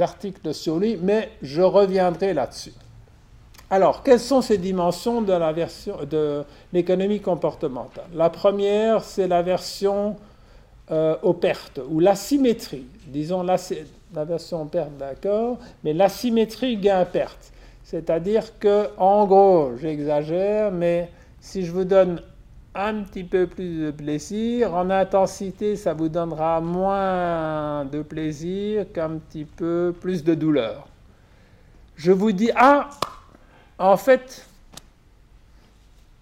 [0.00, 2.72] articles sur lui, mais je reviendrai là-dessus.
[3.68, 8.06] Alors, quelles sont ces dimensions de la version de l'économie comportementale?
[8.14, 10.16] La première, c'est la version
[10.90, 12.86] euh, aux pertes ou l'asymétrie.
[13.06, 13.56] Disons la,
[14.14, 17.51] la version perte, d'accord, mais l'asymétrie gain-perte.
[17.92, 21.10] C'est-à-dire que, en gros, j'exagère, mais
[21.42, 22.22] si je vous donne
[22.74, 29.18] un petit peu plus de plaisir, en intensité, ça vous donnera moins de plaisir qu'un
[29.18, 30.88] petit peu plus de douleur.
[31.96, 32.88] Je vous dis, ah,
[33.76, 34.46] en fait,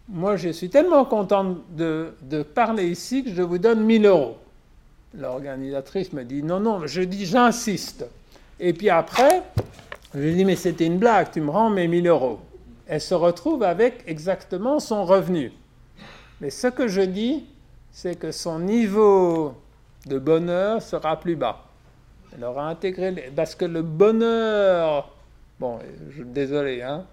[0.09, 2.15] moi je suis tellement content de,
[2.53, 4.39] parler ici que je vous donne 1000 euros.
[5.17, 8.07] L'organisatrice me dit, non, non, je dis, j'insiste.
[8.59, 9.45] Et puis après,
[10.14, 12.40] je lui dis, mais c'était une blague, tu me rends mes 1000 euros.
[12.87, 15.53] Elle se retrouve avec exactement son revenu.
[16.40, 17.44] Mais ce que je dis,
[17.92, 19.55] c'est que son niveau
[20.07, 21.64] de bonheur sera plus bas.
[22.35, 25.14] Elle aura intégré, parce que le bonheur,
[25.59, 25.79] bon,
[26.25, 27.05] désolé, hein,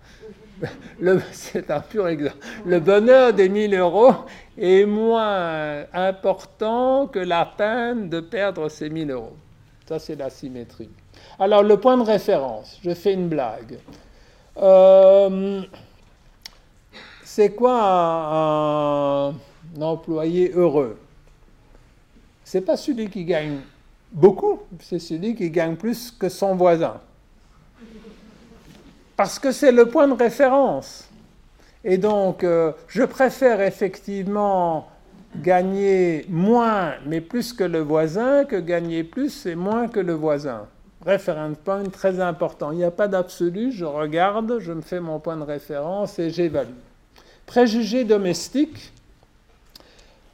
[1.31, 2.38] c'est un pur exemple.
[2.65, 4.13] Le bonheur des 1000 euros
[4.57, 9.36] est moins important que la peine de perdre ces 1000 euros.
[9.88, 10.89] Ça, c'est la symétrie.
[11.39, 13.78] Alors, le point de référence, je fais une blague.
[14.58, 15.62] Euh,
[17.23, 19.36] c'est quoi un,
[19.80, 20.97] employé heureux?
[22.43, 23.60] C'est pas celui qui gagne
[24.12, 27.00] beaucoup, c'est celui qui gagne plus que son voisin.
[29.15, 31.08] Parce que c'est le point de référence.
[31.84, 34.88] Et donc, euh, je préfère effectivement
[35.36, 40.67] gagner moins mais plus que le voisin que gagner plus et moins que le voisin.
[41.08, 42.74] Reference point très important.
[42.74, 46.30] Il n'y a pas d'absolu, je regarde, je me fais mon point de référence et
[46.30, 46.76] j'évalue.
[47.46, 48.91] Préjugés domestiques.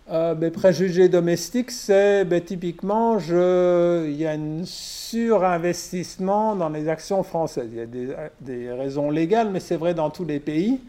[0.10, 7.22] euh, mes préjugés domestiques, c'est ben, typiquement, il y a un surinvestissement dans les actions
[7.22, 7.70] françaises.
[7.72, 10.82] Il y a des, raisons légales, mais c'est vrai dans tous les pays.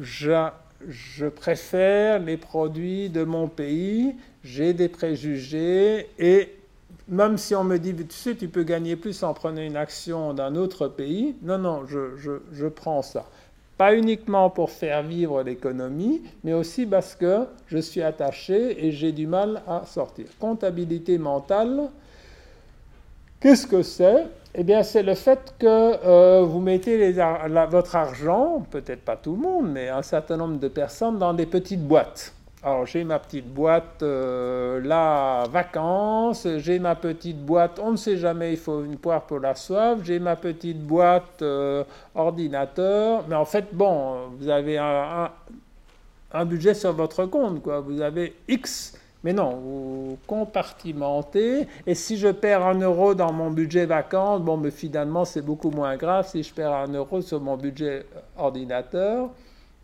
[0.00, 6.63] Je, préfère les produits de mon pays, j'ai des préjugés, et
[7.08, 10.32] même si on me dit, tu sais, tu peux gagner plus en prenant une action
[10.32, 12.16] d'un autre pays, non, non, je,
[12.52, 13.26] je, prends ça.
[13.76, 19.12] Pas uniquement pour faire vivre l'économie, mais aussi parce que je suis attaché et j'ai
[19.12, 20.26] du mal à sortir.
[20.38, 21.90] Comptabilité mentale,
[23.40, 24.26] qu'est-ce que c'est?
[24.54, 27.12] Eh bien, c'est le fait que euh, vous mettez
[27.68, 31.46] votre argent, peut-être pas tout le monde, mais un certain nombre de personnes, dans des
[31.46, 32.32] petites boîtes.
[32.66, 38.16] Alors j'ai ma petite boîte euh, là, vacances, j'ai ma petite boîte, on ne sait
[38.16, 43.34] jamais, il faut une poire pour la soif, j'ai ma petite boîte euh, ordinateur, mais
[43.34, 45.30] en fait, bon, vous avez un,
[46.32, 47.80] un, budget sur votre compte, quoi.
[47.80, 53.50] vous avez X, mais non, vous compartimentez, et si je perds un euro dans mon
[53.50, 57.42] budget vacances, bon, mais finalement c'est beaucoup moins grave si je perds un euro sur
[57.42, 58.06] mon budget
[58.38, 59.28] ordinateur.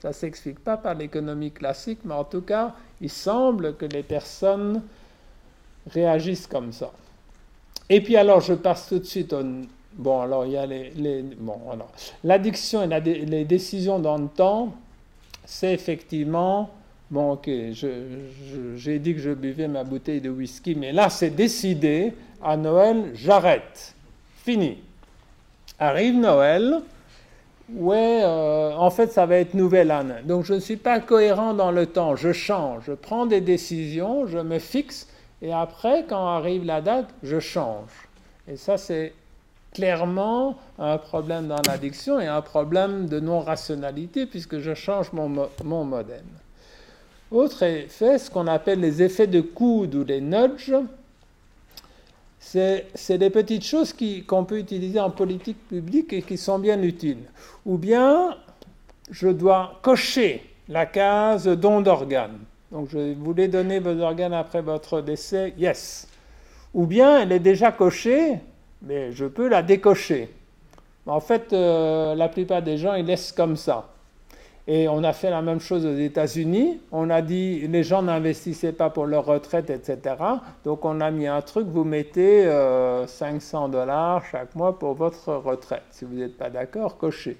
[0.01, 4.03] Ça ne s'explique pas par l'économie classique, mais en tout cas, il semble que les
[4.03, 4.83] personnes
[5.91, 6.91] réagissent comme ça.
[7.89, 9.43] Et puis alors, je passe tout de suite au...
[9.93, 11.23] Bon, alors, il y a les...
[11.39, 11.91] bon, alors,
[12.25, 14.75] l'addiction et les décisions dans le temps,
[15.45, 16.71] c'est effectivement...
[17.11, 17.51] Bon, ok,
[18.77, 22.15] j'ai dit que je buvais ma bouteille de whisky, mais là, c'est décidé.
[22.41, 23.97] À Noël, j'arrête.
[24.45, 24.79] Fini.
[25.79, 26.81] Arrive Noël,
[27.75, 30.23] Ouais, euh, en fait, ça va être nouvelle année.
[30.25, 32.17] Donc, je ne suis pas cohérent dans le temps.
[32.17, 35.07] Je change, je prends des décisions, je me fixe,
[35.41, 37.91] et après, quand arrive la date, je change.
[38.49, 39.13] Et ça, c'est
[39.73, 45.85] clairement un problème dans l'addiction et un problème de non-rationalité, puisque je change mon, mon
[45.85, 46.25] modèle.
[47.31, 50.75] Autre effet, ce qu'on appelle les effets de coude ou les nudges
[52.53, 53.95] c'est des petites choses
[54.27, 57.25] qu'on peut utiliser en politique publique et qui sont bien utiles.
[57.65, 58.37] Ou bien,
[59.11, 62.41] je dois cocher la case don d'organes.
[62.73, 66.09] Donc, je voulais donner vos organes après votre décès, yes.
[66.75, 68.39] Ou bien, elle est déjà cochée,
[68.83, 70.29] mais je peux la décocher.
[71.07, 73.89] En fait, euh, la plupart des gens, ils laissent comme ça.
[74.73, 76.81] Et on a fait la même chose aux États-Unis.
[76.93, 80.15] On a dit les gens n'investissaient pas pour leur retraite, etc.
[80.63, 82.45] Donc on a mis un truc, vous mettez
[83.09, 85.83] 500 euh, dollars chaque mois pour votre retraite.
[85.91, 87.37] Si vous n'êtes pas d'accord, cochez.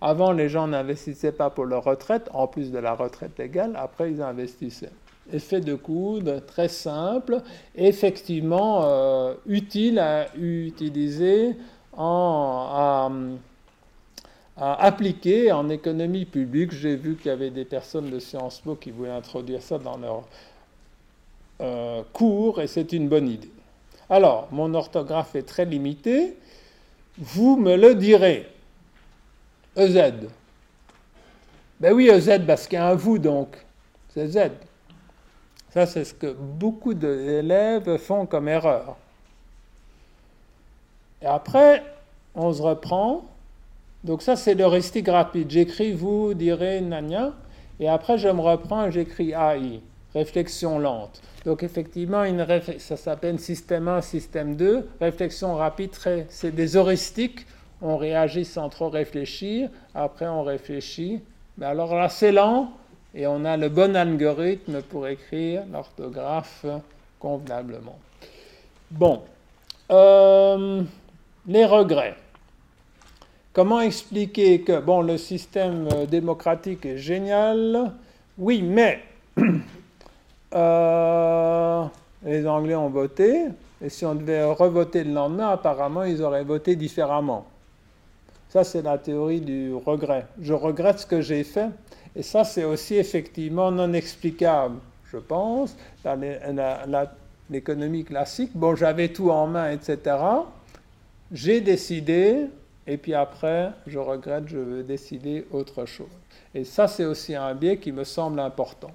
[0.00, 3.72] Avant, les gens n'investissaient pas pour leur retraite, en plus de la retraite légale.
[3.74, 4.92] Après, ils investissaient.
[5.32, 7.38] Effet de coude, très simple,
[7.74, 11.56] effectivement euh, utile à utiliser
[11.96, 13.10] en,
[14.58, 16.72] appliquer en économie publique.
[16.72, 19.96] J'ai vu qu'il y avait des personnes de Sciences Po qui voulaient introduire ça dans
[19.96, 20.24] leur
[21.60, 23.50] euh, cours et c'est une bonne idée.
[24.10, 26.36] Alors, mon orthographe est très limitée.
[27.18, 28.48] Vous me le direz.
[29.76, 30.14] EZ.
[31.80, 33.56] Ben oui, EZ, parce qu'il y a un vous donc.
[34.08, 34.50] C'est Z.
[35.70, 38.96] Ça, c'est ce que beaucoup d'élèves font comme erreur.
[41.20, 41.84] Et après,
[42.34, 43.24] on se reprend
[44.04, 45.50] donc ça, c'est l'heuristique rapide.
[45.50, 47.32] J'écris vous, direz, nania,
[47.80, 49.80] et après je me reprends et j'écris AI,
[50.14, 51.20] réflexion lente.
[51.44, 52.24] Donc effectivement,
[52.78, 54.88] ça s'appelle système 1, système 2.
[55.00, 55.90] Réflexion rapide,
[56.28, 57.46] c'est des heuristiques.
[57.80, 59.70] On réagit sans trop réfléchir.
[59.94, 61.20] Après, on réfléchit.
[61.56, 62.72] Mais alors là, c'est lent
[63.14, 66.66] et on a le bon algorithme pour écrire l'orthographe
[67.18, 67.98] convenablement.
[68.90, 69.22] Bon,
[69.90, 70.82] euh,
[71.46, 72.16] les regrets.
[73.52, 77.92] Comment expliquer que bon, le système euh, démocratique est génial?
[78.36, 79.00] Oui, mais
[80.54, 81.84] euh,
[82.24, 83.46] les Anglais ont voté,
[83.82, 87.46] et si on devait revoter le lendemain, apparemment, ils auraient voté différemment.
[88.48, 90.26] Ça, c'est la théorie du regret.
[90.40, 91.68] Je regrette ce que j'ai fait,
[92.14, 94.76] et ça, c'est aussi effectivement non explicable,
[95.10, 96.20] je pense, dans
[97.50, 98.50] l'économie classique.
[98.54, 100.16] Bon, j'avais tout en main, etc.
[101.32, 102.46] J'ai décidé,
[102.88, 106.06] et puis après, je regrette, je veux décider autre chose.
[106.54, 108.90] Et ça, c'est aussi un biais qui me semble important.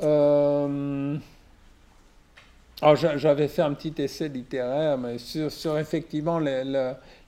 [0.00, 1.16] Euh,
[2.94, 6.62] j'avais fait un petit essai littéraire sur, effectivement les,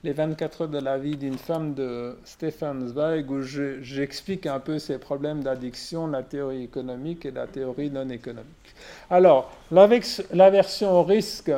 [0.03, 4.79] les, 24 heures de la vie d'une femme de Stefan Zweig, où j'explique un peu
[4.79, 8.75] ces problèmes d'addiction, la théorie économique et la théorie non économique.
[9.11, 11.53] Alors, l'aversion au risque,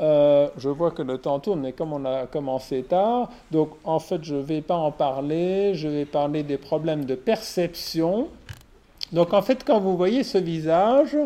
[0.00, 3.98] euh, je vois que le temps tourne, mais comme on a commencé tard, donc en
[3.98, 8.28] fait je ne vais pas en parler, je vais parler des problèmes de perception.
[9.12, 11.16] Donc en fait, quand vous voyez ce visage,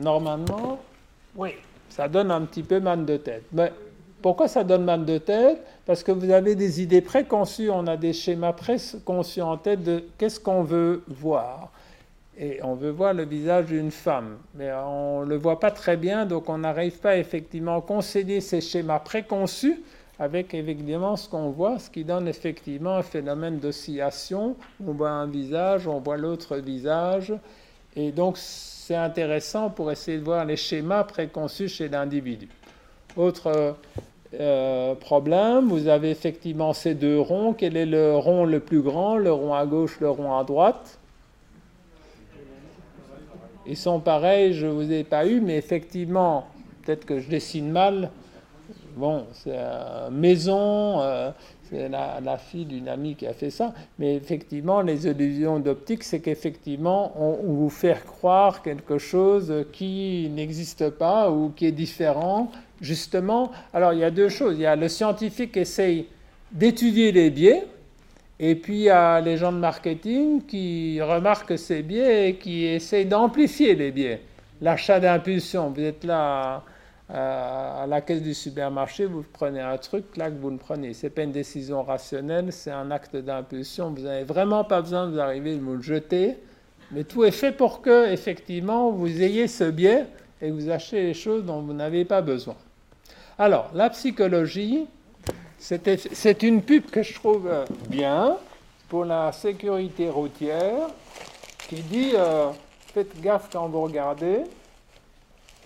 [0.00, 0.78] normalement,
[1.34, 1.50] oui,
[1.88, 3.44] ça donne un petit peu mal de tête.
[3.52, 3.72] Mais
[4.22, 5.60] pourquoi ça donne mal de tête?
[5.86, 10.04] Parce que vous avez des idées préconçues, on a des schémas préconçus en tête de
[10.18, 11.70] qu'est-ce qu'on veut voir.
[12.42, 15.98] Et on veut voir le visage d'une femme, mais on ne le voit pas très
[15.98, 19.82] bien, donc on n'arrive pas effectivement à concéder ces schémas préconçus
[20.18, 24.56] avec évidemment ce qu'on voit, ce qui donne effectivement un phénomène d'oscillation.
[24.86, 27.34] On voit un visage, on voit l'autre visage,
[27.94, 32.48] et donc c'est intéressant pour essayer de voir les schémas préconçus chez l'individu.
[33.16, 33.76] Autre
[34.38, 37.52] euh, problème, vous avez effectivement ces deux ronds.
[37.52, 39.16] Quel est le rond le plus grand?
[39.16, 40.99] Le rond à gauche, le rond à droite?
[43.70, 46.48] Ils sont pareils, je ne vous ai pas eu, mais effectivement,
[46.82, 48.10] peut-être que je dessine mal.
[48.96, 49.56] Bon, c'est
[50.10, 51.30] maison, euh,
[51.70, 53.72] c'est la, fille d'une amie qui a fait ça.
[54.00, 60.90] Mais effectivement, les illusions d'optique, c'est qu'effectivement, on, vous fait croire quelque chose qui n'existe
[60.90, 62.50] pas ou qui est différent.
[62.80, 64.56] Justement, alors il y a deux choses.
[64.58, 66.06] Il y a le scientifique qui essaye
[66.50, 67.68] d'étudier les biais,
[68.42, 72.64] et puis il y a les gens de marketing qui remarquent ces biais et qui
[72.64, 74.22] essayent d'amplifier les biais.
[74.62, 76.64] L'achat d'impulsion, vous êtes là
[77.12, 80.94] à la caisse du supermarché, vous prenez un truc, là que vous le prenez.
[80.94, 83.90] Ce n'est pas une décision rationnelle, c'est un acte d'impulsion.
[83.90, 86.38] Vous n'avez vraiment pas besoin de vous arriver de vous le jeter,
[86.92, 90.06] mais tout est fait pour que, effectivement, vous ayez ce biais
[90.40, 92.56] et que vous achetez les choses dont vous n'avez pas besoin.
[93.38, 94.86] Alors, la psychologie,
[95.60, 97.48] c'est une pub que je trouve
[97.88, 98.36] bien
[98.88, 100.88] pour la sécurité routière
[101.68, 102.50] qui dit euh,
[102.92, 104.44] faites gaffe quand vous regardez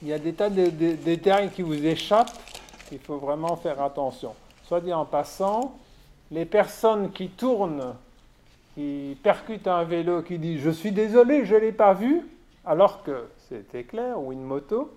[0.04, 2.36] il y a des tas de, détails qui vous échappent,
[2.92, 4.34] il faut vraiment faire attention.
[4.64, 5.78] Soit dit en passant,
[6.30, 7.94] les personnes qui tournent,
[8.74, 12.20] qui percutent un vélo, qui disent Je suis désolé, je ne l'ai pas vu,
[12.66, 14.92] alors que c'était clair, ou une moto,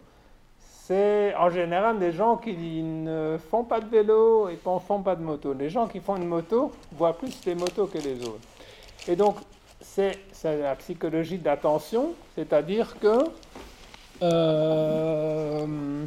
[0.88, 5.18] c'est en général des gens qui ne font pas de vélo et ne font pas
[5.18, 5.54] de moto.
[5.54, 8.48] Les gens qui font une moto voient plus les motos que les autres.
[9.06, 9.36] Et donc,
[9.82, 13.26] c'est la psychologie d'attention, c'est-à-dire que
[14.22, 16.06] euh,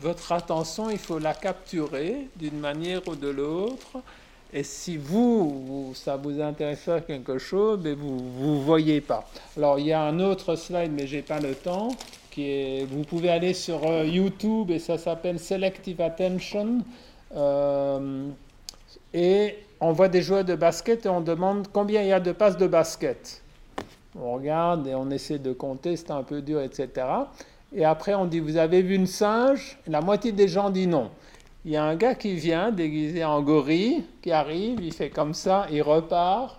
[0.00, 3.98] votre attention, il faut la capturer d'une manière ou de l'autre.
[4.54, 9.24] Et si vous, ça vous intéresse à quelque chose, mais vous ne voyez pas.
[9.58, 11.90] Alors, il y a un autre slide, mais je n'ai pas le temps.
[12.36, 16.78] Vous pouvez aller sur euh, YouTube et ça s'appelle Selective Attention.
[17.34, 18.28] Euh,
[19.12, 22.32] et on voit des joueurs de basket et on demande combien il y a de
[22.32, 23.42] passes de basket
[24.20, 27.06] on regarde et on essaie de compter, c'est un peu dur, etc.
[27.74, 29.78] Et après, on dit, vous avez vu une singe?
[29.86, 31.10] La moitié des gens disent non.
[31.64, 35.32] Il y a un gars qui vient déguisé en gorille, qui arrive, il fait comme
[35.32, 36.58] ça, il repart.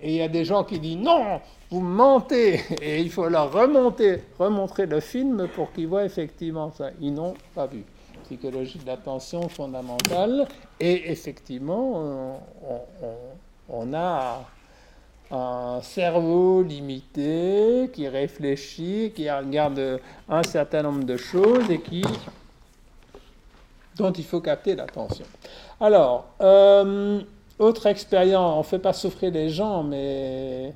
[0.00, 2.60] Et il y a des gens qui disent non, vous mentez.
[2.82, 6.90] Et il faut leur remonter, remontrer le film pour qu'ils voient effectivement ça.
[7.00, 7.84] Ils n'ont pas vu.
[8.24, 10.46] Psychologie de l'attention fondamentale.
[10.80, 12.40] Et effectivement,
[13.68, 14.44] on a
[15.30, 22.02] un cerveau limité qui réfléchit, qui regarde un certain nombre de choses et qui
[23.96, 25.26] dont il faut capter l'attention.
[25.80, 27.20] Alors, euh,
[27.58, 30.72] autre expérience, on ne fait pas souffrir les gens, mais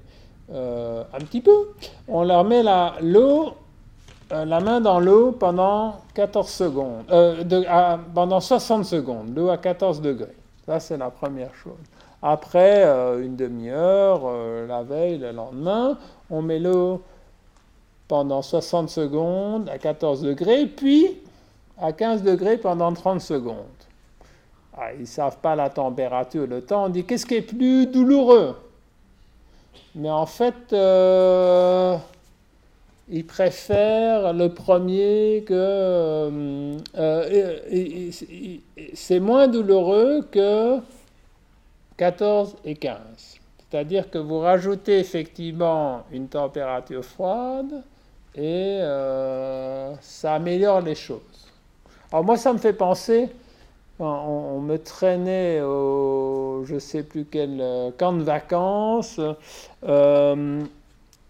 [0.52, 1.68] euh, un petit peu.
[2.08, 7.04] On leur met la, euh, main dans l'eau pendant 14 secondes,
[8.14, 10.36] pendant 60 secondes, l'eau à 14 degrés.
[10.66, 11.74] Ça, c'est la première chose.
[12.22, 15.98] Après euh, une demi-heure, euh, la veille, le lendemain,
[16.30, 17.02] on met l'eau
[18.06, 21.18] pendant 60 secondes à 14 degrés, puis
[21.80, 23.56] à 15 degrés pendant 30 secondes.
[24.78, 26.84] Ah, ils ne savent pas la température, le temps.
[26.84, 28.56] On dit qu'est-ce qui est plus douloureux?
[29.94, 31.96] Mais en fait, euh,
[33.08, 36.76] ils préfèrent le premier que.
[38.94, 40.78] c'est moins douloureux que
[41.96, 42.98] 14 et 15.
[43.72, 47.82] C'est-à-dire que vous rajoutez effectivement une température froide
[48.34, 51.20] et euh, ça améliore les choses.
[52.10, 53.30] Alors moi, ça me fait penser,
[54.02, 59.20] on, me traînait au je sais plus quel euh, camp de vacances.
[59.84, 60.62] Euh,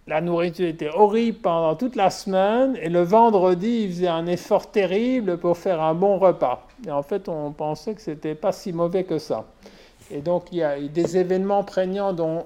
[0.07, 4.71] la nourriture était horrible pendant toute la semaine et le vendredi, il faisait un effort
[4.71, 6.67] terrible pour faire un bon repas.
[6.87, 9.45] Et en fait, on pensait que c'était pas si mauvais que ça.
[10.11, 12.45] Et donc, il y a des événements prégnants dont,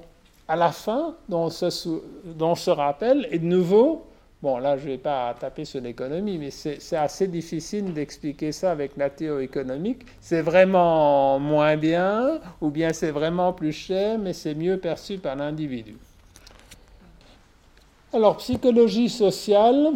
[0.48, 3.26] à la fin, dont on se, rappelle.
[3.30, 4.04] Et de nouveau,
[4.46, 8.70] bon, là, je ne vais pas taper sur l'économie, mais c'est assez difficile d'expliquer ça
[8.70, 10.02] avec la théorie économique.
[10.20, 15.34] C'est vraiment moins bien, ou bien c'est vraiment plus cher, mais c'est mieux perçu par
[15.34, 15.96] l'individu.
[18.12, 19.94] Alors, psychologie sociale.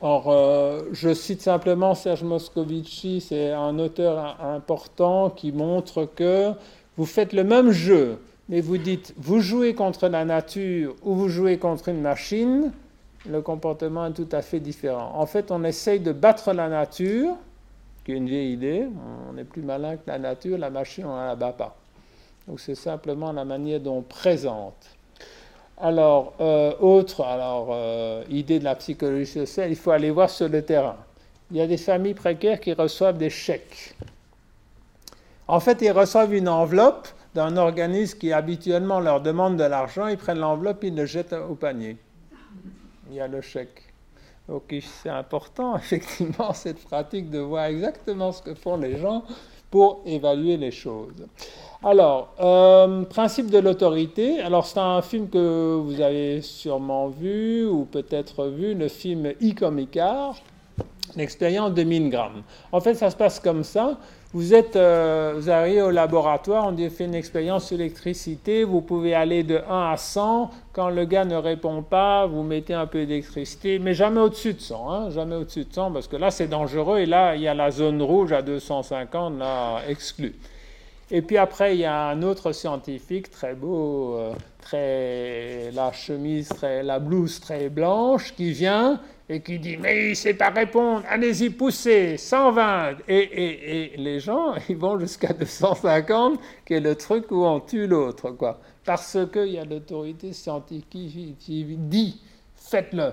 [0.00, 6.52] Or, euh, je cite simplement Serge Moscovici, c'est un auteur important qui montre que
[6.96, 11.28] vous faites le même jeu, mais vous dites vous jouez contre la nature ou vous
[11.28, 12.72] jouez contre une machine,
[13.28, 15.12] le comportement est tout à fait différent.
[15.14, 17.36] En fait, on essaye de battre la nature,
[18.04, 18.86] qui est une vieille idée,
[19.30, 21.76] on est plus malin que la nature, la machine, on ne la bat pas.
[22.46, 24.86] Donc c'est simplement la manière dont on présente.
[25.80, 30.48] Alors, euh, autre alors, euh, idée de la psychologie sociale, il faut aller voir sur
[30.48, 30.96] le terrain.
[31.50, 33.94] Il y a des familles précaires qui reçoivent des chèques.
[35.46, 40.18] En fait, ils reçoivent une enveloppe d'un organisme qui habituellement leur demande de l'argent, ils
[40.18, 41.96] prennent l'enveloppe, ils le jettent au panier.
[43.08, 43.82] Il y a le chèque.
[44.48, 49.24] Donc c'est important, effectivement, cette pratique de voir exactement ce que font les gens
[49.70, 51.26] pour évaluer les choses.
[51.84, 54.40] Alors, euh, principe de l'autorité.
[54.40, 60.34] Alors, c'est un film que vous avez sûrement vu ou peut-être vu, le film E-Comicar,
[61.16, 62.42] l'expérience de Mingram.
[62.72, 63.98] En fait, ça se passe comme ça.
[64.34, 67.78] Vous, êtes, euh, vous arrivez au laboratoire, on dit fait une expérience sur
[68.66, 70.50] vous pouvez aller de 1 à 100.
[70.74, 74.60] Quand le gars ne répond pas, vous mettez un peu d'électricité, mais jamais au-dessus de
[74.60, 74.92] 100.
[74.92, 76.98] Hein, jamais au-dessus de 100, parce que là, c'est dangereux.
[76.98, 80.34] Et là, il y a la zone rouge à 250, là, exclue.
[81.10, 86.50] Et puis après, il y a un autre scientifique très beau, euh, très la chemise,
[86.50, 90.50] très, la blouse très blanche, qui vient et qui dit mais il ne sait pas
[90.50, 96.80] répondre, allez-y poussez, 120 et, et, et, les gens ils vont jusqu'à 250, qui est
[96.80, 102.20] le truc où on tue l'autre quoi, parce qu'il y a l'autorité scientifique qui dit
[102.56, 103.12] faites-le.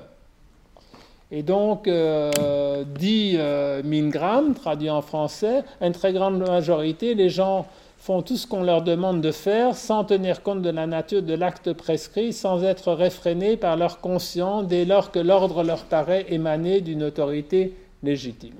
[1.31, 7.65] Et donc, euh, dit euh, Mingram, traduit en français, une très grande majorité, les gens
[8.05, 11.33] font tout ce qu'on leur demande de faire sans tenir compte de la nature de
[11.33, 16.81] l'acte prescrit, sans être réfrénés par leur conscience dès lors que l'ordre leur paraît émaner
[16.81, 18.53] d'une autorité légitime.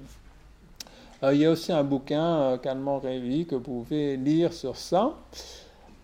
[1.21, 4.75] Euh, il y a aussi un bouquin, euh, Calmant Révi, que vous pouvez lire sur
[4.75, 5.13] ça.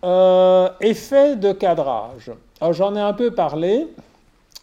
[0.04, 2.30] Euh, effet de cadrage.
[2.70, 3.88] J'en ai un peu parlé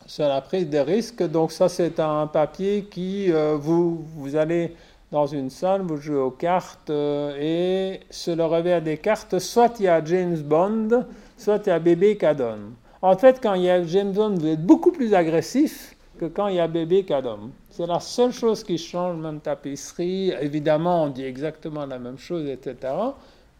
[0.08, 1.22] sur la prise de risque.
[1.22, 4.74] Donc ça c'est un papier qui vous, vous allez
[5.12, 9.74] dans une salle, vous jouez aux cartes euh, et sur le revers des cartes, soit
[9.80, 11.06] il y a James Bond,
[11.38, 12.74] soit il y a Bébé Cadom.
[13.02, 16.48] En fait, quand il y a James Bond, vous êtes beaucoup plus agressif que quand
[16.48, 17.52] il y a Bébé Cadom.
[17.70, 20.34] C'est la seule chose qui change, même tapisserie.
[20.42, 22.94] Évidemment, on dit exactement la même chose, etc.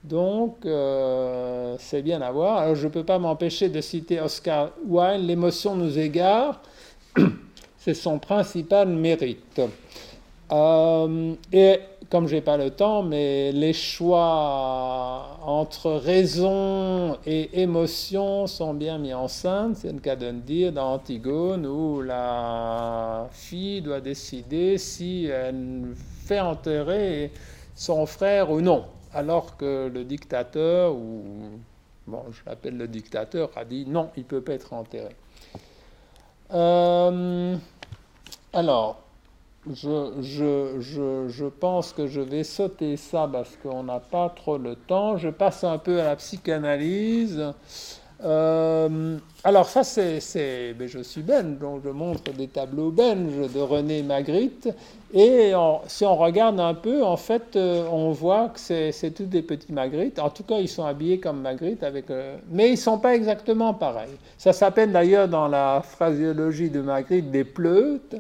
[0.04, 2.58] Donc, euh, c'est bien à voir.
[2.58, 6.62] Alors, je ne peux pas m'empêcher de citer Oscar Wilde, L'émotion nous égare.
[7.78, 9.62] c'est son principal mérite.
[10.52, 11.80] Euh, et
[12.10, 18.98] comme je n'ai pas le temps, mais les choix entre raison et émotion sont bien
[18.98, 19.76] mis en scène.
[19.76, 25.94] C'est le cas de dire dans Antigone où la fille doit décider si elle
[26.26, 27.32] fait enterrer
[27.76, 31.22] son frère ou non, alors que le dictateur, ou
[32.08, 35.16] bon, je l'appelle le dictateur, a dit non, il ne peut pas être enterré.
[36.52, 37.56] Euh,
[38.52, 39.00] alors,
[39.72, 44.76] je, je, je, pense que je vais sauter ça parce qu'on n'a pas trop le
[44.76, 45.18] temps.
[45.18, 47.54] Je passe un peu à la psychanalyse.
[48.24, 54.04] Euh, alors ça, c'est, je suis belge, donc je montre des tableaux belges de René
[54.04, 54.68] Magritte.
[55.14, 55.54] Et
[55.88, 59.74] si on regarde un peu, en fait, euh, on voit que c'est, tous des petits
[59.74, 60.20] Magritte.
[60.20, 63.16] En tout cas, ils sont habillés comme Magritte, avec, euh, mais ils ne sont pas
[63.16, 64.12] exactement pareils.
[64.38, 68.18] Ça s'appelle d'ailleurs dans la phraséologie de Magritte des pleutes.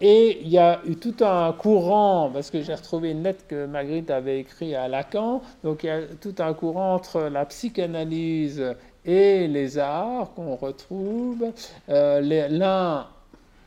[0.00, 3.66] et il y a eu tout un courant, parce que j'ai retrouvé une lettre que
[3.66, 8.62] Magritte avait écrite à Lacan, donc il y a tout un courant entre la psychanalyse
[9.08, 11.46] et les arts qu'on retrouve,
[11.88, 13.06] euh, l'un,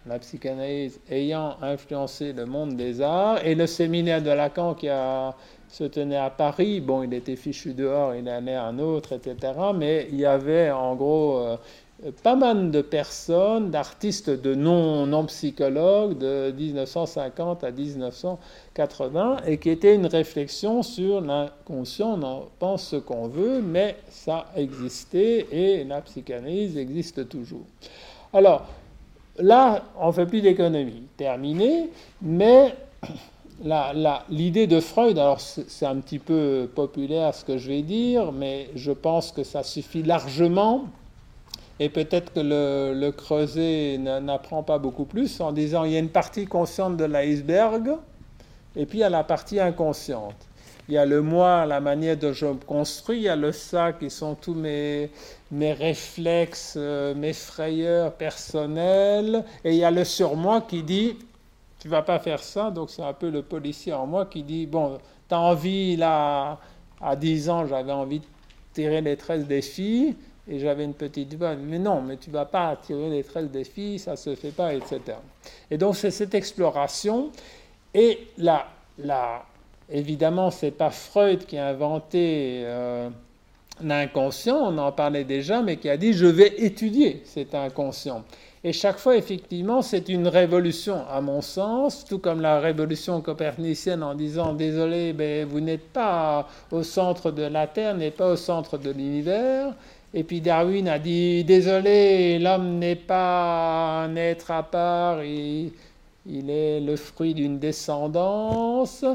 [0.05, 4.87] la psychanalyse, ayant influencé le monde des arts, et le séminaire de Lacan qui
[5.67, 9.53] se tenait à Paris, bon, il était fichu dehors, il en est un autre, etc.,
[9.73, 11.57] mais il y avait en gros euh,
[12.23, 20.07] pas mal de personnes, d'artistes de non-psychologues de 1950 à 1980 et qui était une
[20.07, 22.19] réflexion sur l'inconscient.
[22.19, 27.65] On en pense ce qu'on veut, mais ça existait et la psychanalyse existe toujours.
[28.33, 28.65] Alors,
[29.37, 31.89] là, on ne fait plus d'économie, terminé,
[32.21, 32.73] mais
[34.29, 38.69] l'idée de Freud, alors c'est un petit peu populaire ce que je vais dire, mais
[38.73, 40.85] je pense que ça suffit largement
[41.81, 46.09] et peut-être que le, creuset n'apprend pas beaucoup plus en disant il y a une
[46.09, 47.97] partie consciente de l'iceberg,
[48.75, 50.35] et puis il y a la partie inconsciente.
[50.87, 53.51] il y a le moi, la manière dont je me construis, il y a le
[53.51, 55.09] ça qui sont tous mes,
[55.49, 61.17] mes réflexes, euh, mes frayeurs personnelles, et il y a le surmoi qui dit
[61.79, 64.67] tu vas pas faire ça, donc c'est un peu le policier en moi qui dit
[64.67, 66.59] bon, tu as envie là,
[67.01, 68.25] à 10 ans, j'avais envie de
[68.71, 70.15] tirer les tresses des filles,
[70.47, 73.63] et j'avais une petite voix, mais non, mais tu vas pas tirer les tresses des
[73.63, 74.99] filles, ça se fait pas, etc.
[75.69, 77.31] Et donc c'est cette exploration,
[77.93, 78.67] et là,
[78.97, 79.45] là
[79.89, 83.09] évidemment, c'est pas Freud qui a inventé euh,
[83.83, 88.23] l'inconscient, on en parlait déjà, mais qui a dit je vais étudier cet inconscient.
[88.63, 94.03] Et chaque fois, effectivement, c'est une révolution, à mon sens, tout comme la révolution copernicienne
[94.03, 98.35] en disant désolé, mais vous n'êtes pas au centre de la Terre, n'êtes pas au
[98.35, 99.73] centre de l'univers.
[100.13, 105.71] Et puis Darwin a dit désolé, l'homme n'est pas un être à part, il,
[106.25, 109.05] il est le fruit d'une descendance.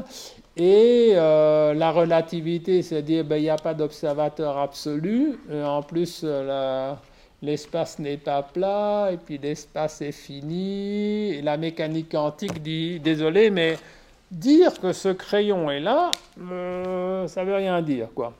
[0.55, 5.39] Et euh, la relativité, c'est-à-dire ben, n'y a pas d'observateur absolu.
[5.53, 6.93] en plus, euh,
[7.43, 11.33] l'espace n'est pas plat, et puis l'espace est fini.
[11.35, 13.77] Et la mécanique quantique dit, désolé, mais
[14.31, 16.09] dire que ce crayon est là,
[16.51, 18.07] euh, ça ne veut rien dire.
[18.15, 18.33] Quoi.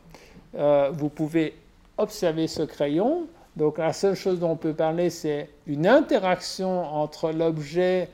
[0.92, 1.54] vous pouvez
[1.98, 3.28] observer ce crayon.
[3.56, 8.10] Donc la seule chose dont on peut parler, c'est une interaction entre l'objet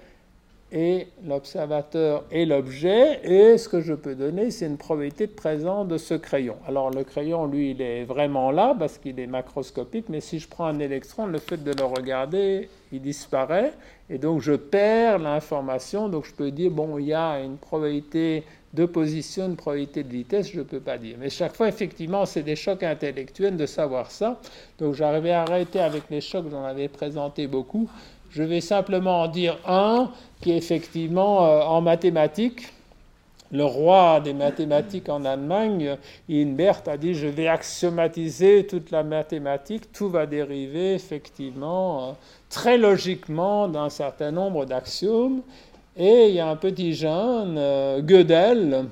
[0.76, 5.88] et l'observateur et l'objet, et ce que je peux donner, c'est une probabilité de présence
[5.88, 6.56] de ce crayon.
[6.68, 10.48] Alors le crayon, lui, il est vraiment là parce qu'il est macroscopique, mais si je
[10.48, 13.74] prends un électron, le fait de le regarder, il disparaît,
[14.10, 18.44] et donc je perds l'information, donc je peux dire, bon, il y a une probabilité
[18.74, 21.18] de position, une probabilité de vitesse, je ne peux pas dire.
[21.20, 24.40] Mais chaque fois, effectivement, c'est des chocs intellectuels de savoir ça.
[24.80, 27.90] Donc j'arrivais à arrêter avec les chocs, j'en avais présenté beaucoup.
[28.32, 30.10] Je vais simplement en dire un
[30.42, 32.74] qui est effectivement euh, en mathématiques.
[33.52, 35.98] Le roi des mathématiques en Allemagne,
[36.28, 42.14] Hinbert, a dit Je vais axiomatiser toute la mathématique, tout va dériver effectivement euh,
[42.50, 45.44] très logiquement d'un certain nombre d'axiomes.
[45.96, 48.86] Et il y a un petit jeune, euh, Gödel,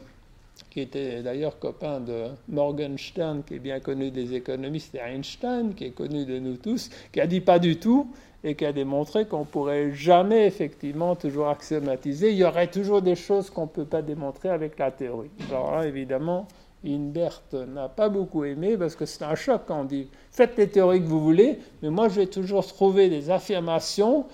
[0.70, 5.86] qui était d'ailleurs copain de Morgenstern, qui est bien connu des économistes, et Einstein, qui
[5.86, 8.08] est connu de nous tous, qui a dit pas du tout
[8.44, 12.32] et qui a démontré qu'on ne pourrait jamais effectivement toujours axiomatiser.
[12.32, 15.30] Il y aurait toujours des choses qu'on ne peut pas démontrer avec la théorie.
[15.50, 16.48] Alors là, évidemment,
[16.86, 20.68] Inbert n'a pas beaucoup aimé parce que c'est un choc quand on dit faites les
[20.68, 24.26] théories que vous voulez, mais moi je vais toujours trouver des affirmations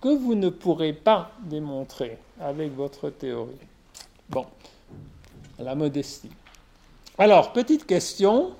[0.00, 3.52] que vous ne pourrez pas démontrer avec votre théorie.
[4.28, 4.46] Bon,
[5.58, 6.30] la modestie.
[7.18, 8.52] Alors, petite question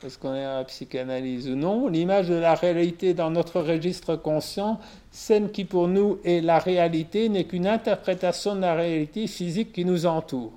[0.00, 4.16] parce qu'on est à la psychanalyse ou non, l'image de la réalité dans notre registre
[4.16, 9.72] conscient, celle qui pour nous est la réalité, n'est qu'une interprétation de la réalité physique
[9.72, 10.52] qui nous entoure.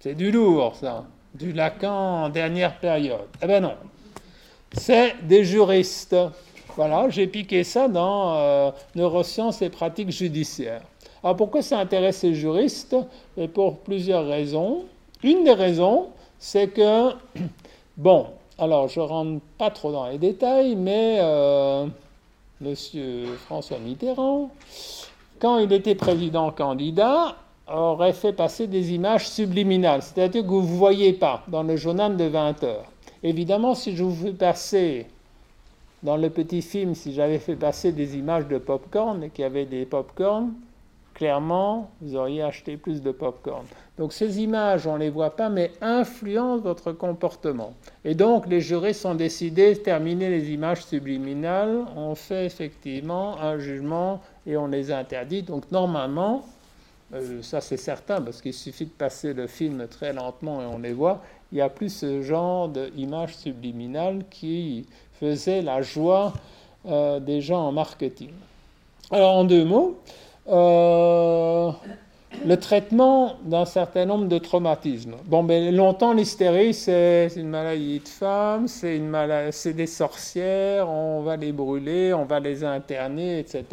[0.00, 1.04] C'est du lourd, ça.
[1.34, 3.26] Du Lacan en dernière période.
[3.42, 3.74] Eh ben non.
[4.72, 6.16] C'est des juristes.
[6.76, 10.82] Voilà, j'ai piqué ça dans euh, Neurosciences et pratiques judiciaires.
[11.22, 12.96] Alors pourquoi ça intéresse les juristes?
[13.54, 14.84] Pour plusieurs raisons.
[15.22, 16.08] Une des raisons,
[16.38, 17.10] c'est que
[17.96, 18.26] Bon,
[18.58, 21.86] alors je ne rentre pas trop dans les détails, mais euh,
[22.60, 24.50] Monsieur François Mitterrand,
[25.38, 27.36] quand il était président candidat,
[27.72, 32.16] aurait fait passer des images subliminales, c'est-à-dire que vous ne voyez pas dans le journal
[32.16, 32.84] de 20 heures.
[33.22, 35.06] Évidemment, si je vous fais passer
[36.04, 39.46] dans le petit film, si j'avais fait passer des images de pop-corn et qu'il y
[39.46, 40.52] avait des pop-corn,
[41.14, 43.64] clairement, vous auriez acheté plus de pop-corn.
[43.96, 47.72] Donc ces images, on ne les voit pas, mais influencent votre comportement.
[48.04, 51.86] Et donc les jurés sont décidés de terminer les images subliminales.
[51.96, 55.42] On fait effectivement un jugement et on les interdit.
[55.42, 56.44] Donc normalement,
[57.14, 60.78] euh, ça c'est certain, parce qu'il suffit de passer le film très lentement et on
[60.78, 64.86] les voit, il n'y a plus ce genre d'images subliminales qui
[65.20, 66.32] faisait la joie
[66.86, 68.30] euh, des gens en marketing.
[69.10, 69.98] Alors en deux mots,
[70.48, 71.70] euh,
[72.44, 75.14] le traitement d'un certain nombre de traumatismes.
[75.24, 81.52] Bon, ben, longtemps, l'hystérie, c'est une maladie de femme, c'est des sorcières, on va les
[81.52, 83.64] brûler, on va les interner, etc.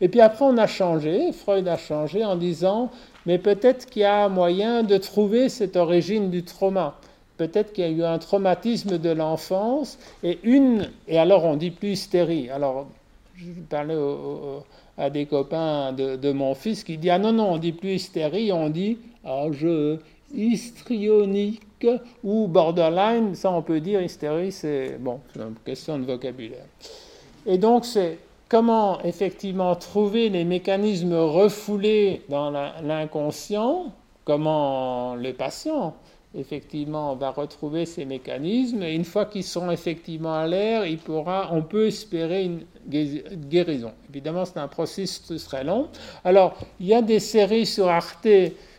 [0.00, 2.90] Et puis après, on a changé, Freud a changé en disant,
[3.26, 6.94] mais peut-être qu'il y a moyen de trouver cette origine du trauma.
[7.38, 11.70] Peut-être qu'il y a eu un traumatisme de l'enfance et une, et alors on dit
[11.70, 12.50] plus hystérie.
[12.50, 12.88] Alors,
[13.36, 13.96] je parlais
[14.98, 18.52] à des copains de, mon fils qui dit Ah non, non, on dit plus hystérie,
[18.52, 19.46] on dit ah,
[20.34, 21.86] histrionique
[22.24, 23.34] ou borderline.
[23.34, 25.20] Ça, on peut dire hystérie, c'est bon,
[25.64, 26.66] question de vocabulaire.
[27.46, 28.18] Et donc, c'est
[28.48, 32.50] comment effectivement trouver les mécanismes refoulés dans
[32.82, 33.92] l'inconscient
[34.28, 35.94] comment le patient
[36.38, 41.50] effectivement va retrouver ces mécanismes et une fois qu'ils sont effectivement à l'air, il pourra,
[41.52, 43.92] on peut espérer une guérison.
[44.10, 45.88] Évidemment, c'est un processus très long.
[46.24, 48.28] Alors, il y a des séries sur Arte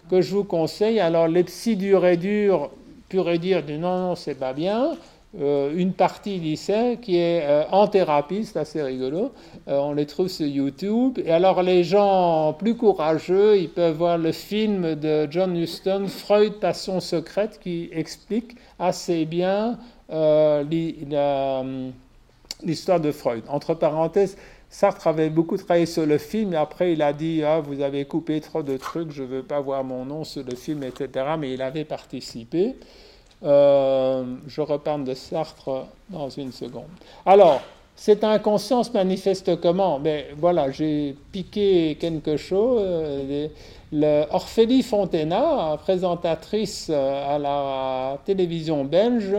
[0.09, 0.99] que je vous conseille.
[0.99, 2.71] Alors, les psy dur et dur,
[3.07, 4.97] pur et dire, non, non, c'est pas bien.
[5.37, 9.31] Euh, une partie lycée qui est euh, en thérapie, c'est assez rigolo.
[9.67, 11.19] Euh, on les trouve sur YouTube.
[11.23, 16.53] Et alors les gens plus courageux, ils peuvent voir le film de John Huston, Freud,
[16.59, 19.77] Passion secrète, qui explique assez bien
[22.63, 23.43] l'histoire de Freud.
[23.49, 24.35] Entre parenthèses,
[24.71, 28.05] Sartre avait beaucoup travaillé sur le film et après il a dit ah, Vous avez
[28.05, 31.25] coupé trop de trucs, je ne veux pas voir mon nom sur le film, etc.
[31.37, 32.75] Mais il avait participé.
[33.43, 36.89] Euh, je reparle de Sartre dans une seconde.
[37.25, 37.61] Alors,
[37.95, 39.99] cette inconscience manifeste comment?
[39.99, 42.81] Mais ben, voilà, j'ai piqué quelque chose.
[44.31, 49.35] Orphélie Fontena, présentatrice à la télévision belge,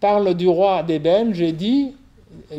[0.00, 1.94] parle du roi des Belges et dit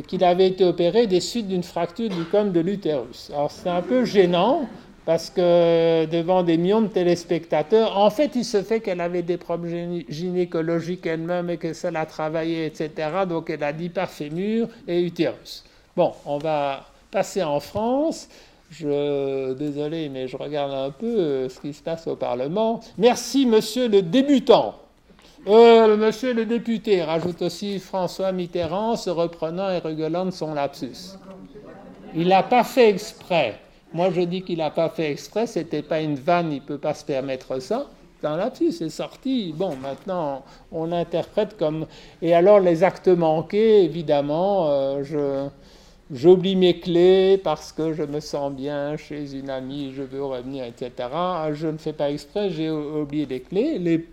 [0.08, 3.32] qu'il avait été opéré des suites d'une fracture du cône de l'utérus.
[3.34, 4.68] Alors c'est un peu gênant
[5.06, 9.38] parce que devant des millions de téléspectateurs, en fait, il se fait qu'elle avait des
[9.38, 12.92] problèmes gynécologiques elle-même et que ça l'a travaillé, etc.
[13.28, 15.64] Donc elle a dit par fémur et utérus.
[15.96, 18.30] Bon, on va passer en France.
[18.70, 22.80] Je, désolé, mais je regarde un peu euh, ce qui se passe au Parlement.
[22.98, 24.76] Merci, monsieur le débutant.
[25.48, 31.18] Euh, monsieur le député, rajoute aussi François Mitterrand, se reprenant et rigolant de son lapsus.
[32.16, 33.60] Il n'a pas fait exprès.
[33.94, 36.94] Moi, je dis qu'il n'a pas fait exprès, c'était pas une vanne, il peut pas
[36.94, 37.88] se permettre ça.
[38.22, 39.54] Dans là-dessus, c'est sorti.
[39.56, 41.88] Bon, maintenant, on l'interprète comme.
[42.22, 45.50] Et alors, les actes manqués, évidemment, euh, je.
[46.14, 50.66] J'oublie mes clés parce que je me sens bien chez une amie, je veux revenir,
[50.66, 50.92] etc.
[51.54, 53.80] Je ne fais pas exprès, j'ai oublié les clés.
[53.80, 54.06] Les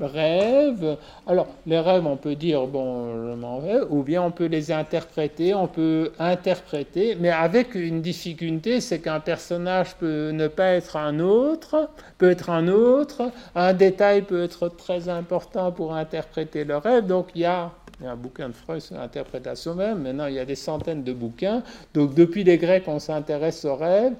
[0.00, 0.96] rêves.
[1.26, 4.72] Alors, les rêves, on peut dire, bon, je m'en vais, ou bien on peut les
[4.72, 10.96] interpréter, on peut interpréter, mais avec une difficulté, c'est qu'un personnage peut ne pas être
[10.96, 11.88] un autre,
[12.18, 17.28] peut être un autre, un détail peut être très important pour interpréter le rêve, donc
[17.34, 17.70] il y a
[18.00, 19.98] il y a un bouquin de Freud sur l'interprétation même.
[19.98, 21.62] Maintenant, il y a des centaines de bouquins.
[21.92, 24.14] Donc, depuis les Grecs, on s'intéresse aux rêves.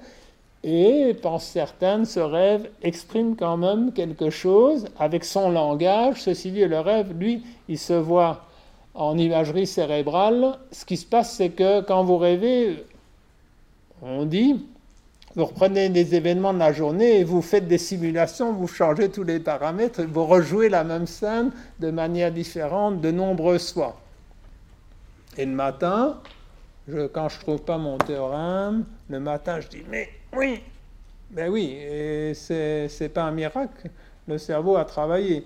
[0.63, 6.21] Et, pense certaines, ce rêve exprime quand même quelque chose avec son langage.
[6.21, 8.45] Ceci dit, le rêve, lui, il se voit
[8.93, 10.59] en imagerie cérébrale.
[10.71, 12.85] Ce qui se passe, c'est que quand vous rêvez,
[14.03, 14.63] on dit,
[15.35, 19.23] vous reprenez des événements de la journée et vous faites des simulations, vous changez tous
[19.23, 23.99] les paramètres, vous rejouez la même scène de manière différente de nombreuses fois.
[25.37, 26.19] Et le matin,
[27.13, 30.61] quand je ne trouve pas mon théorème, le matin, je dis, mais oui,
[31.29, 33.89] ben oui, et c'est pas un miracle.
[34.27, 35.45] Le cerveau a travaillé.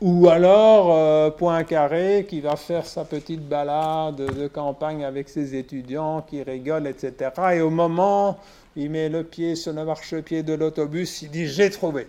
[0.00, 6.22] Ou alors euh, Poincaré qui va faire sa petite balade de campagne avec ses étudiants
[6.22, 7.30] qui rigolent, etc.
[7.54, 8.38] Et au moment,
[8.76, 12.08] il met le pied sur le marchepied de l'autobus, il dit j'ai trouvé.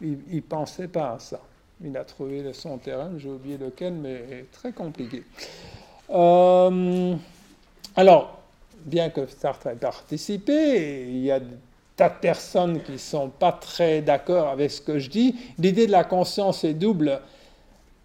[0.00, 1.40] Il ne pensait pas à ça.
[1.84, 5.22] Il a trouvé son terrain, j'ai oublié lequel, mais très compliqué.
[6.10, 7.14] Euh,
[7.94, 8.37] alors,
[8.88, 11.46] bien que Sartre ait participé, il y a des
[11.96, 15.34] tas de personnes qui ne sont pas très d'accord avec ce que je dis.
[15.58, 17.20] L'idée de la conscience est double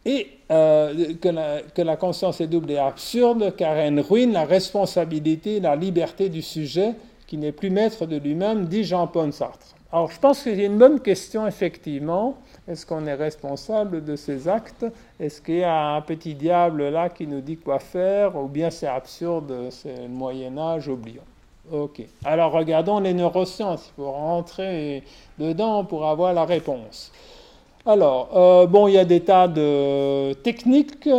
[0.06, 4.46] et euh, que, la, que, la, conscience est double est absurde car elle ruine la
[4.46, 6.94] responsabilité et la liberté du sujet
[7.28, 9.76] qui n'est plus maître de lui-même, dit Jean-Paul Sartre.
[9.92, 12.36] Alors je pense y a une bonne question effectivement
[12.68, 14.86] est-ce qu'on est responsable de ces actes?
[15.20, 18.36] Est-ce qu'il y a un petit diable là qui nous dit quoi faire?
[18.38, 21.24] Ou bien c'est absurde, c'est le Moyen Âge, oublions.
[21.72, 22.02] Ok.
[22.24, 23.92] Alors regardons les neurosciences.
[23.96, 25.04] Faut rentrer
[25.38, 27.12] dedans pour avoir la réponse.
[27.86, 31.10] Alors, euh, bon, il y a des tas de techniques.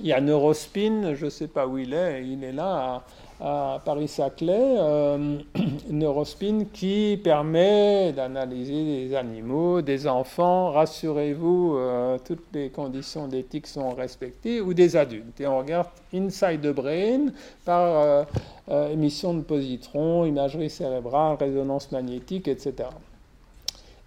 [0.00, 3.02] Il y a Neurospin, je ne sais pas où il est, il est là à
[3.40, 5.38] Paris-Saclay, euh,
[5.90, 10.72] Neurospin, qui permet d'analyser des animaux, des enfants.
[10.72, 15.40] Rassurez-vous, euh, toutes les conditions d'éthique sont respectées, ou des adultes.
[15.40, 17.32] Et on regarde Inside the Brain
[17.64, 18.26] par
[18.68, 22.90] euh, émission de positrons, imagerie cérébrale, résonance magnétique, etc.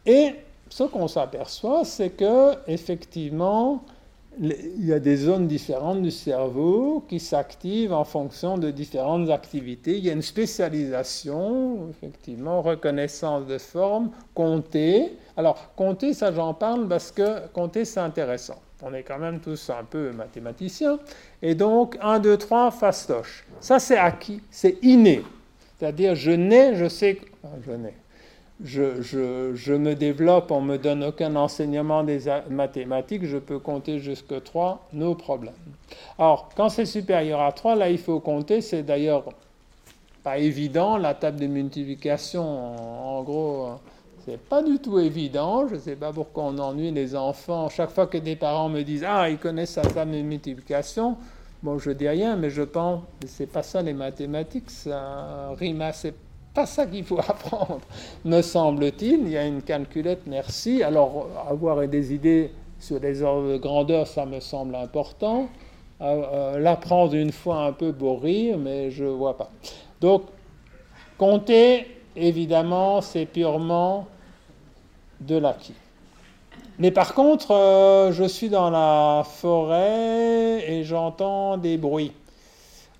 [0.05, 0.35] Et
[0.69, 3.83] ce qu'on s'aperçoit, c'est que effectivement,
[4.39, 9.97] il y a des zones différentes du cerveau qui s'activent en fonction de différentes activités.
[9.97, 15.13] Il y a une spécialisation, effectivement, reconnaissance de forme, compter.
[15.37, 18.61] Alors, compter, ça j'en parle parce que compter, c'est intéressant.
[18.81, 20.99] On est quand même tous un peu mathématiciens.
[21.41, 23.45] Et donc, 1, 2, 3, fastoche.
[23.61, 25.23] Ça, c'est acquis, c'est inné.
[25.77, 27.19] C'est-à-dire, je nais, je sais.
[27.65, 27.95] Je nais.
[28.63, 34.41] Je, me développe, on ne me donne aucun enseignement des mathématiques, je peux compter jusqu'à
[34.41, 35.53] 3, nos problèmes.
[36.17, 39.25] Alors, quand c'est supérieur à 3, là, il faut compter, c'est d'ailleurs
[40.23, 43.71] pas évident, la table de multiplication, en, gros,
[44.25, 45.67] c'est pas du tout évident.
[45.67, 47.67] Je ne sais pas pourquoi on ennuie les enfants.
[47.67, 51.17] Chaque fois que des parents me disent Ah, ils connaissent la table de multiplication,
[51.61, 55.81] bon, je dis rien, mais je pense que c'est pas ça les mathématiques, ça rime
[55.81, 56.13] assez
[56.53, 57.81] pas ça qu'il faut apprendre,
[58.25, 59.21] me semble-t-il.
[59.21, 60.83] Il y a une calculette, merci.
[60.83, 65.47] Alors, avoir des idées sur les ordres de grandeur, ça me semble important.
[66.01, 69.49] Euh, euh, l'apprendre une fois un peu pour rire, mais je ne vois pas.
[70.01, 70.23] Donc,
[71.17, 74.07] compter, évidemment, c'est purement
[75.21, 75.75] de l'acquis.
[76.79, 82.11] Mais par contre, euh, je suis dans la forêt et j'entends des bruits.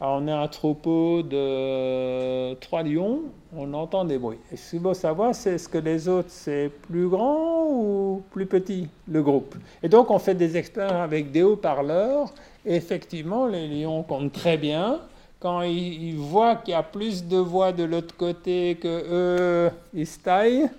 [0.05, 3.21] On est un troupeau de trois lions,
[3.55, 4.37] on entend des bruits.
[4.51, 8.45] Et ce qu'il faut savoir, c'est ce que les autres, c'est plus grand ou plus
[8.45, 9.55] petit, le groupe?
[9.81, 12.33] Et donc, on fait des expériences avec des haut-parleurs.
[12.65, 14.99] Effectivement, les lions comptent très bien.
[15.39, 20.07] Quand ils, voient qu'il y a plus de voix de l'autre côté que eux, ils
[20.07, 20.69] se taillent.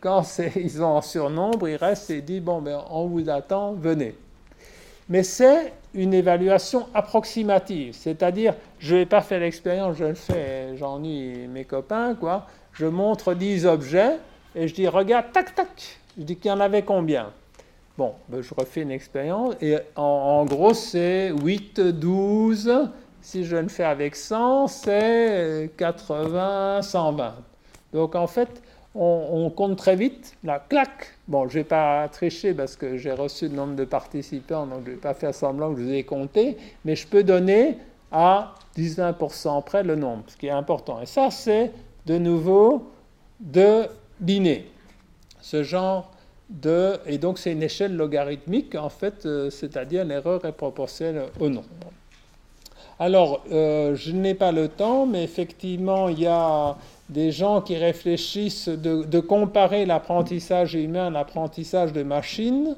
[0.00, 0.22] Quand
[0.54, 4.14] ils sont en surnombre, ils restent et disent Bon, ben, on vous attend, venez.
[5.08, 11.48] Mais c'est une évaluation approximative, c'est-à-dire, je n'ai pas fait l'expérience, je le fais, j'ennuie
[11.48, 12.46] mes copains, quoi.
[12.72, 14.16] Je montre 10 objets
[14.54, 15.98] et je dis, regarde, tac, tac.
[16.16, 17.30] Je dis qu'il y en avait combien?
[17.96, 22.90] Bon, ben, je refais une expérience et en, gros, c'est 8, 12.
[23.20, 27.34] Si je le fais avec 100, c'est 80, 120.
[27.92, 28.62] Donc en fait,
[28.94, 31.14] on, compte très vite, là, clac.
[31.28, 34.80] Bon, je ne vais pas tricher parce que j'ai reçu le nombre de participants, donc
[34.84, 37.76] je ne vais pas faire semblant que je vous ai compté, mais je peux donner
[38.10, 41.00] à 19% près le nombre, ce qui est important.
[41.00, 41.70] Et ça, c'est
[42.06, 42.90] de nouveau
[43.40, 43.86] de
[44.20, 44.66] l'inné.
[45.40, 46.10] Ce genre
[46.48, 46.98] de.
[47.06, 51.66] Et donc, c'est une échelle logarithmique, en fait, euh, c'est-à-dire l'erreur est proportionnelle au nombre.
[52.98, 56.76] Alors, euh, je n'ai pas le temps, mais effectivement, il y a
[57.08, 62.76] des gens qui réfléchissent de, comparer l'apprentissage humain à l'apprentissage de machines.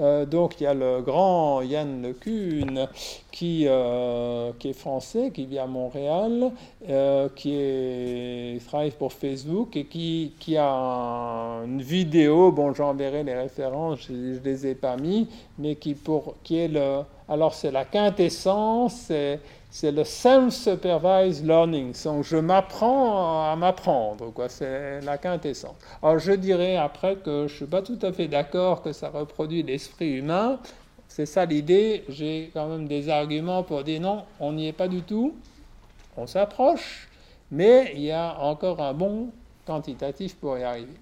[0.00, 2.88] Euh, donc il y a le grand Yann Lecune
[3.30, 6.50] qui, euh, qui est français, qui vit à Montréal,
[6.88, 13.34] euh, qui est, travaille pour Facebook et qui, qui a une vidéo, bon j'enverrai les
[13.34, 17.02] références, je ne les ai pas mis, mais qui, pour, qui est le...
[17.28, 19.38] Alors c'est la quintessence, c'est
[19.82, 21.94] le self-supervised learning.
[22.04, 24.48] Donc, je m'apprends à m'apprendre, quoi.
[24.48, 25.74] C'est la quintessence.
[26.02, 29.10] Alors, je dirais après que je ne suis pas tout à fait d'accord que ça
[29.10, 30.58] reproduit l'esprit humain.
[31.08, 32.04] C'est ça l'idée.
[32.08, 35.34] J'ai quand même des arguments pour dire non, on n'y est pas du tout.
[36.16, 37.08] On s'approche,
[37.50, 39.30] mais il y a encore un bon
[39.66, 40.98] quantitatif pour y arriver.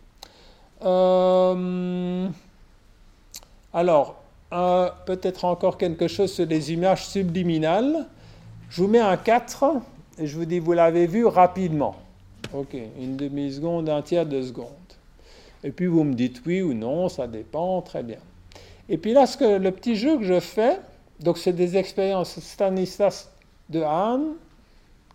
[0.83, 2.29] Euh,
[3.75, 4.17] alors,
[4.53, 8.07] euh, peut-être encore quelque chose sur les images subliminales.
[8.73, 9.65] Je vous mets un 4
[10.19, 11.95] et je vous dis, vous l'avez vu rapidement.
[12.55, 14.69] OK, une demi-seconde, un tiers de seconde.
[15.63, 18.17] Et puis vous me dites oui ou non, ça dépend, très bien.
[18.89, 20.81] Et puis là, ce que, le petit jeu que je fais,
[21.21, 23.31] donc c'est des expériences Stanislas
[23.69, 24.37] de Hahn,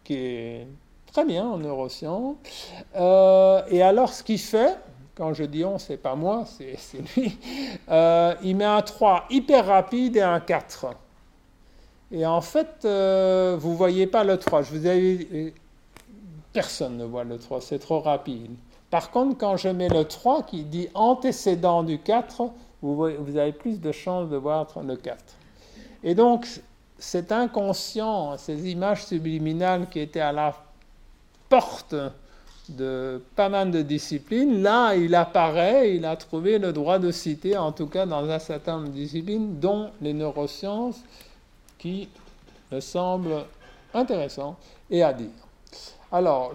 [0.03, 0.67] qui est
[1.11, 2.35] très bien en neurosciences.
[2.95, 4.75] Euh, et alors, ce qu'il fait,
[5.15, 6.77] quand je dis on, c'est pas moi, c'est
[7.15, 7.35] lui,
[7.89, 10.89] euh, il met un 3 hyper rapide et un 4.
[12.11, 14.61] Et en fait, euh, vous ne voyez pas le 3.
[14.63, 15.53] Je vous ai...
[16.53, 18.51] Personne ne voit le 3, c'est trop rapide.
[18.89, 22.49] Par contre, quand je mets le 3 qui dit antécédent du 4,
[22.81, 25.17] vous, vous avez plus de chances de voir le 4.
[26.03, 26.47] Et donc,
[26.97, 30.55] cet inconscient, ces images subliminales qui étaient à la
[31.49, 31.95] porte
[32.69, 37.57] de pas mal de disciplines, là, il apparaît, il a trouvé le droit de citer,
[37.57, 41.01] en tout cas dans un certain nombre de disciplines, dont les neurosciences,
[41.77, 42.09] qui
[42.71, 43.45] me semble
[43.93, 44.57] intéressant
[44.89, 45.29] et à dire.
[46.11, 46.53] Alors,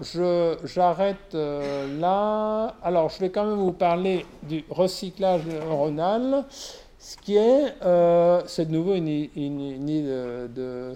[0.63, 2.75] j'arrête euh, là.
[2.81, 6.45] Alors, je vais quand même vous parler du recyclage neuronal,
[6.97, 10.91] ce qui est, euh, c'est de nouveau une, idée de, de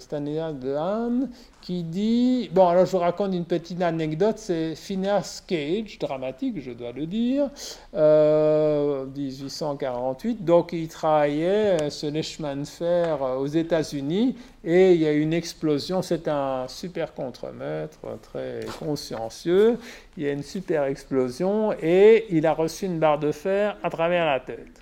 [1.68, 6.70] qui dit, bon alors je vous raconte une petite anecdote, c'est Phineas Cage, dramatique je
[6.70, 7.50] dois le dire,
[7.94, 15.06] euh, 1848, donc il travaillait sur les chemins de fer aux États-Unis et il y
[15.06, 19.76] a une explosion, c'est un super contremaître très consciencieux,
[20.16, 23.90] il y a une super explosion et il a reçu une barre de fer à
[23.90, 24.80] travers la tête.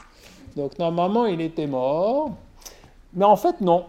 [0.54, 2.30] Donc normalement il était mort,
[3.12, 3.86] mais en fait non.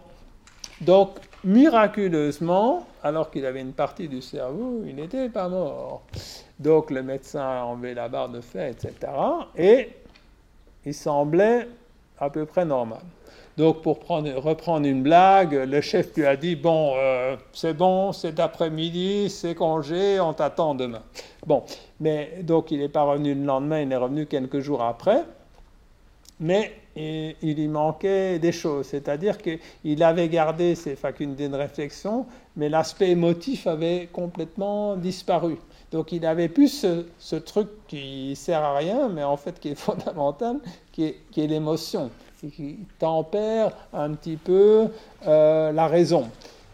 [0.80, 1.10] Donc
[1.44, 6.02] miraculeusement, alors qu'il avait une partie du cerveau, il n'était pas mort.
[6.58, 9.12] Donc le médecin a enlevé la barre de fer, etc.
[9.56, 9.90] Et
[10.84, 11.68] il semblait
[12.18, 13.00] à peu près normal.
[13.56, 18.38] Donc pour reprendre une blague, le chef lui a dit, bon, euh, c'est bon, c'est
[18.38, 21.02] après-midi, c'est congé, on t'attend demain.
[21.44, 21.64] Bon,
[21.98, 25.24] mais donc il n'est pas revenu le lendemain, il est revenu quelques jours après.
[26.38, 32.26] Mais il, y manquait des choses, c'est-à-dire qu'il avait gardé ses facultés de réflexion,
[32.56, 35.56] mais l'aspect émotif avait complètement disparu.
[35.90, 36.86] Donc il avait plus
[37.18, 40.58] ce, truc qui sert à rien, mais en fait qui est fondamental,
[40.92, 44.88] qui est, qui est l'émotion, qui tempère un petit peu
[45.26, 46.28] euh, la raison.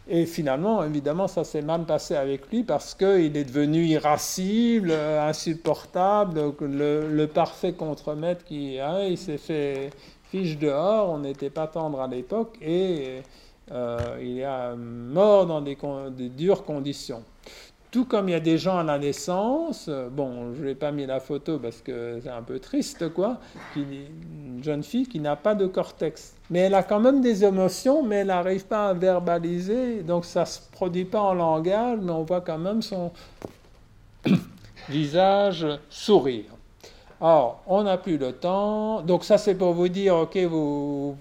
[0.06, 6.52] Et finalement, évidemment, ça s'est mal passé avec lui parce qu'il est devenu irascible, insupportable,
[6.60, 9.90] le, le parfait contremaître qui hein, il s'est fait
[10.34, 13.22] fiche dehors, on n'était pas tendre à l'époque et
[13.70, 15.78] euh, il est mort dans des,
[16.10, 17.22] des dures conditions.
[17.92, 21.06] Tout comme il y a des gens à la naissance, bon, je n'ai pas mis
[21.06, 23.38] la photo parce que c'est un peu triste, quoi,
[23.76, 26.34] une jeune fille qui n'a pas de cortex.
[26.50, 30.40] Mais elle a quand même des émotions, mais elle n'arrive pas à verbaliser, donc ça
[30.40, 33.12] ne se produit pas en langage, mais on voit quand même son
[34.88, 36.53] visage sourire.
[37.26, 39.00] Alors, on n'a plus le temps.
[39.00, 41.16] Donc ça, c'est pour vous dire, ok, vous,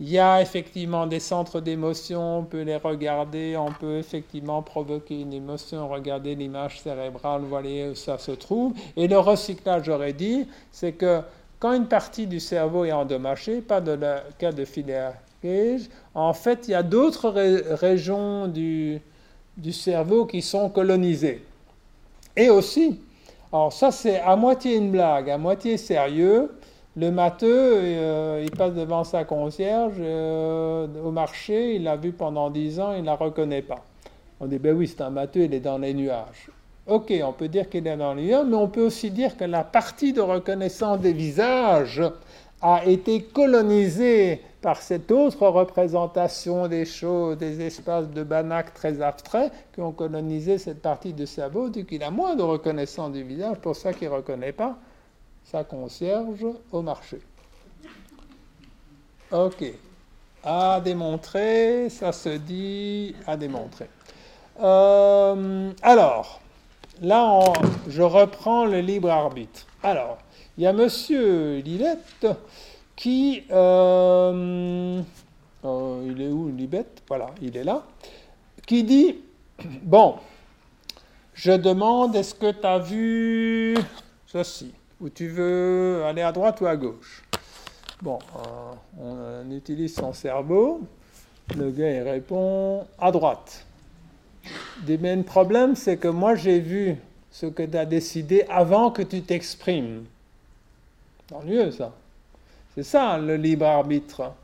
[0.00, 5.20] il y a effectivement des centres d'émotion, on peut les regarder, on peut effectivement provoquer
[5.20, 8.72] une émotion, regarder l'image cérébrale, voyez où ça se trouve.
[8.96, 11.20] Et le recyclage, j'aurais dit, c'est que
[11.60, 15.14] quand une partie du cerveau est endommagée, pas de le cas de filière
[16.16, 17.30] en fait, il y a d'autres
[17.76, 19.00] régions du
[19.70, 21.44] cerveau qui sont colonisées.
[22.36, 22.98] Et aussi,
[23.52, 26.50] alors ça c'est à moitié une blague, à moitié sérieux.
[26.96, 32.50] Le matheux, euh, il passe devant sa concierge euh, au marché, il l'a vu pendant
[32.50, 33.84] dix ans, il ne la reconnaît pas.
[34.40, 36.50] On dit, ben oui, c'est un matheux, il est dans les nuages.
[36.88, 39.44] Ok, on peut dire qu'il est dans les nuages, mais on peut aussi dire que
[39.44, 42.02] la partie de reconnaissance des visages
[42.60, 49.52] a été colonisée par cette autre représentation des choses, des espaces de Banach très abstraits
[49.72, 53.58] qui ont colonisé cette partie du cerveau, du qu'il a moins de reconnaissance du visage,
[53.58, 54.76] pour ça qu'il ne reconnaît pas
[55.44, 57.20] sa concierge au marché.
[59.30, 59.64] Ok.
[60.42, 63.88] À démontrer, ça se dit à démontrer.
[64.60, 66.40] Euh, alors,
[67.00, 67.52] là,
[67.88, 69.66] je reprends le libre arbitre.
[69.82, 70.18] Alors,
[70.56, 72.26] il y a Monsieur Lillette
[72.98, 73.44] qui...
[73.50, 75.00] Euh,
[75.64, 77.84] euh, il est où, Libette Voilà, il est là.
[78.66, 79.18] Qui dit,
[79.82, 80.16] bon,
[81.32, 83.78] je demande, est-ce que tu as vu
[84.26, 84.72] ceci?
[85.00, 87.22] Ou tu veux aller à droite ou à gauche?
[88.02, 88.18] Bon,
[89.00, 90.80] euh, on utilise son cerveau.
[91.56, 93.64] Le gars, il répond à droite.
[94.86, 96.96] Mais le problème, c'est que moi, j'ai vu
[97.30, 100.04] ce que tu as décidé avant que tu t'exprimes.
[101.44, 101.92] Mieux, ça.
[102.78, 104.34] C'est ça le libre arbitre.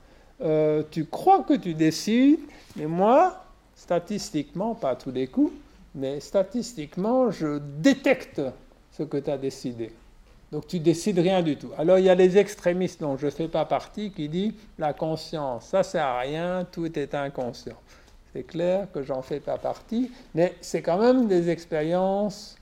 [0.40, 2.40] Euh, tu crois que tu décides,
[2.74, 3.44] mais moi,
[3.76, 5.52] statistiquement, pas à tous les coups,
[5.94, 8.42] mais statistiquement, je détecte
[8.90, 9.92] ce que tu as décidé.
[10.50, 11.70] Donc tu décides rien du tout.
[11.78, 14.92] Alors il y a les extrémistes dont je ne fais pas partie qui disent la
[14.92, 17.78] conscience, ça sert à rien, tout est inconscient.
[18.32, 22.56] C'est clair que j'en fais pas partie, mais c'est quand même des expériences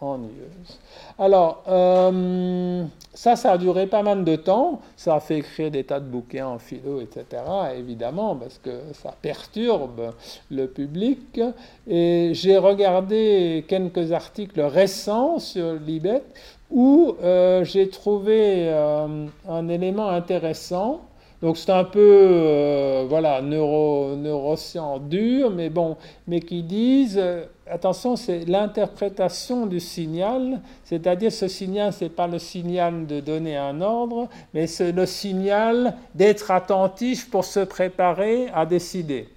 [0.00, 0.78] ennuyeuse.
[1.18, 2.84] Alors, euh,
[3.14, 4.80] ça, ça a duré pas mal de temps.
[4.96, 7.42] Ça a fait écrire des tas de bouquins en philo, etc.,
[7.76, 10.12] évidemment, parce que ça perturbe
[10.50, 11.40] le public.
[11.88, 16.22] Et j'ai regardé quelques articles récents sur Libet
[16.70, 21.02] où euh, j'ai trouvé euh, un élément intéressant
[21.46, 27.44] donc c'est un peu euh, voilà neuro, neurosciences dur, mais bon, mais qui disent euh,
[27.70, 33.80] attention, c'est l'interprétation du signal, c'est-à-dire ce signal, c'est pas le signal de donner un
[33.80, 39.28] ordre, mais c'est le signal d'être attentif pour se préparer à décider.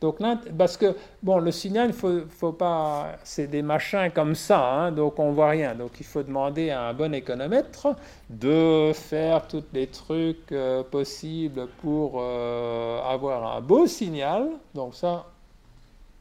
[0.00, 0.18] Donc
[0.56, 5.18] parce que bon, le signal, il faut, pas, c'est des machins comme ça, hein, donc
[5.18, 5.74] on voit rien.
[5.74, 7.88] Donc il faut demander à un bon économètre
[8.30, 14.46] de faire tous les trucs euh, possibles pour euh, avoir un beau signal.
[14.72, 15.26] Donc ça,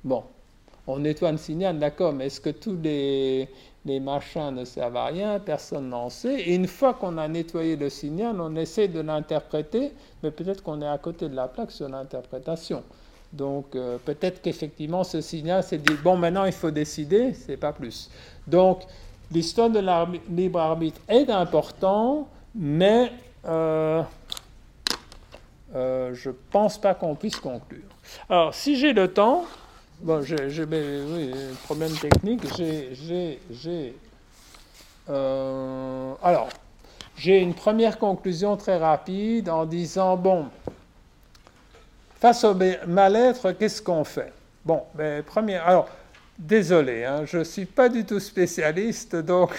[0.04, 0.24] bon,
[0.88, 3.48] on nettoie le signal, d'accord, mais est-ce que tous les,
[3.86, 5.40] les machins ne servent à rien?
[5.40, 6.40] Personne n'en sait.
[6.42, 9.92] Et une fois qu'on a nettoyé le signal, on essaie de l'interpréter,
[10.24, 12.84] mais peut-être qu'on est à côté de la plaque sur l'interprétation.
[13.34, 17.74] Donc euh, peut-être qu'effectivement ce signal s'est dit bon maintenant il faut décider, c'est pas
[17.74, 18.10] plus.
[18.48, 18.84] Donc
[19.32, 23.12] l'histoire de la libre arbitre est important, mais
[23.46, 24.02] euh,
[25.76, 27.84] euh, je pense pas qu'on puisse conclure.
[28.30, 29.46] Alors, si j'ai le temps,
[30.02, 31.32] bon, j'ai oui,
[31.66, 33.96] problème technique, j'ai.
[35.10, 36.50] Euh, alors,
[37.18, 40.46] j'ai une première conclusion très rapide en disant bon,
[42.20, 42.56] face au
[42.88, 44.32] mal-être, qu'est-ce qu'on fait?
[44.66, 45.66] Bon, ben, première.
[45.68, 45.88] Alors,
[46.38, 49.52] désolé, hein, je ne suis pas du tout spécialiste, donc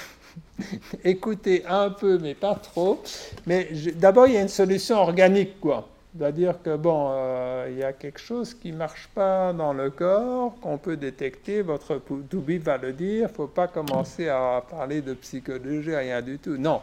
[1.05, 3.03] écoutez un peu, mais pas trop.
[3.47, 5.89] Mais d'abord, il y a une solution organique, quoi.
[6.17, 9.91] C'est-à-dire que, bon, euh, il y a quelque chose qui ne marche pas dans le
[9.91, 14.65] corps, qu'on peut détecter, votre Toubi va le dire, il ne faut pas commencer à
[14.69, 16.57] parler de psychologie, rien du tout.
[16.57, 16.81] Non,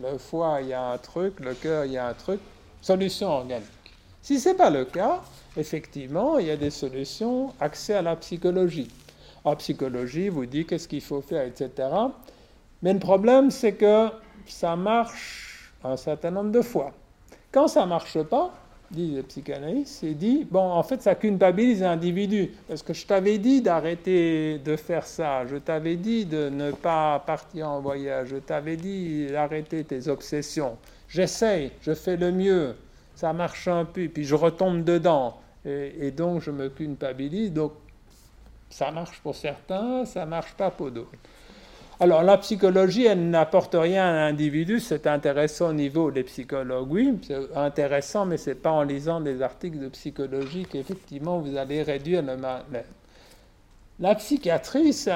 [0.00, 2.40] le foie, il y a un truc, le cœur, il y a un truc,
[2.80, 3.79] solution organique.
[4.22, 5.22] Si ce n'est pas le cas,
[5.56, 8.88] effectivement, il y a des solutions, accès à la psychologie.
[9.44, 11.88] En psychologie, vous dit qu'est-ce qu'il faut faire, etc.
[12.82, 14.08] Mais le problème, c'est que
[14.46, 16.92] ça marche un certain nombre de fois.
[17.50, 18.52] Quand ça ne marche pas,
[18.90, 22.52] dit le psychanalyste, c'est dit, bon, en fait, ça culpabilise l'individu.
[22.68, 27.22] Parce que je t'avais dit d'arrêter de faire ça, je t'avais dit de ne pas
[27.24, 30.76] partir en voyage, je t'avais dit d'arrêter tes obsessions.
[31.08, 32.74] J'essaye, je fais le mieux,
[33.20, 35.36] ça marche un peu, puis je retombe dedans.
[35.66, 37.52] Et, donc, je me culpabilise.
[37.52, 37.72] Donc,
[38.70, 41.10] ça marche pour certains, ça marche pas pour d'autres.
[42.02, 47.18] Alors la psychologie, elle n'apporte rien à l'individu, c'est intéressant au niveau des psychologues, oui,
[47.20, 51.82] c'est intéressant, mais ce n'est pas en lisant des articles de psychologie qu'effectivement vous allez
[51.82, 52.62] réduire le mal.
[53.98, 55.12] La psychiatrie, c'est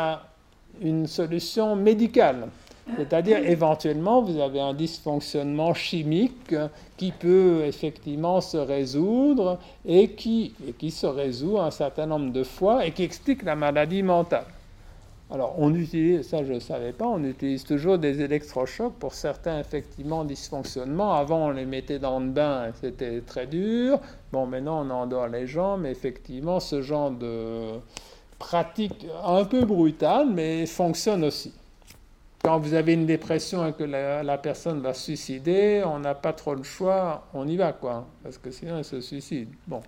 [0.82, 2.48] une solution médicale.
[2.97, 6.55] C'est-à-dire, éventuellement, vous avez un dysfonctionnement chimique
[6.97, 10.55] qui peut effectivement se résoudre et qui,
[10.91, 14.45] se résout un certain nombre de fois et qui explique la maladie mentale.
[15.30, 19.59] Alors, on utilise, ça je ne savais pas, on utilise toujours des électrochocs pour certains,
[19.59, 21.14] effectivement, dysfonctionnements.
[21.14, 23.99] Avant, on les mettait dans le bain, c'était très dur.
[24.30, 27.80] Bon, maintenant, on endort les gens, mais effectivement, ce genre de
[28.39, 31.55] pratique un peu brutale, mais fonctionne aussi.
[32.45, 36.55] Quand vous avez une dépression et que la, personne va suicider, on n'a pas trop
[36.55, 39.49] le choix, on y va, quoi, parce que sinon, elle se suicide.
[39.66, 39.80] Bon.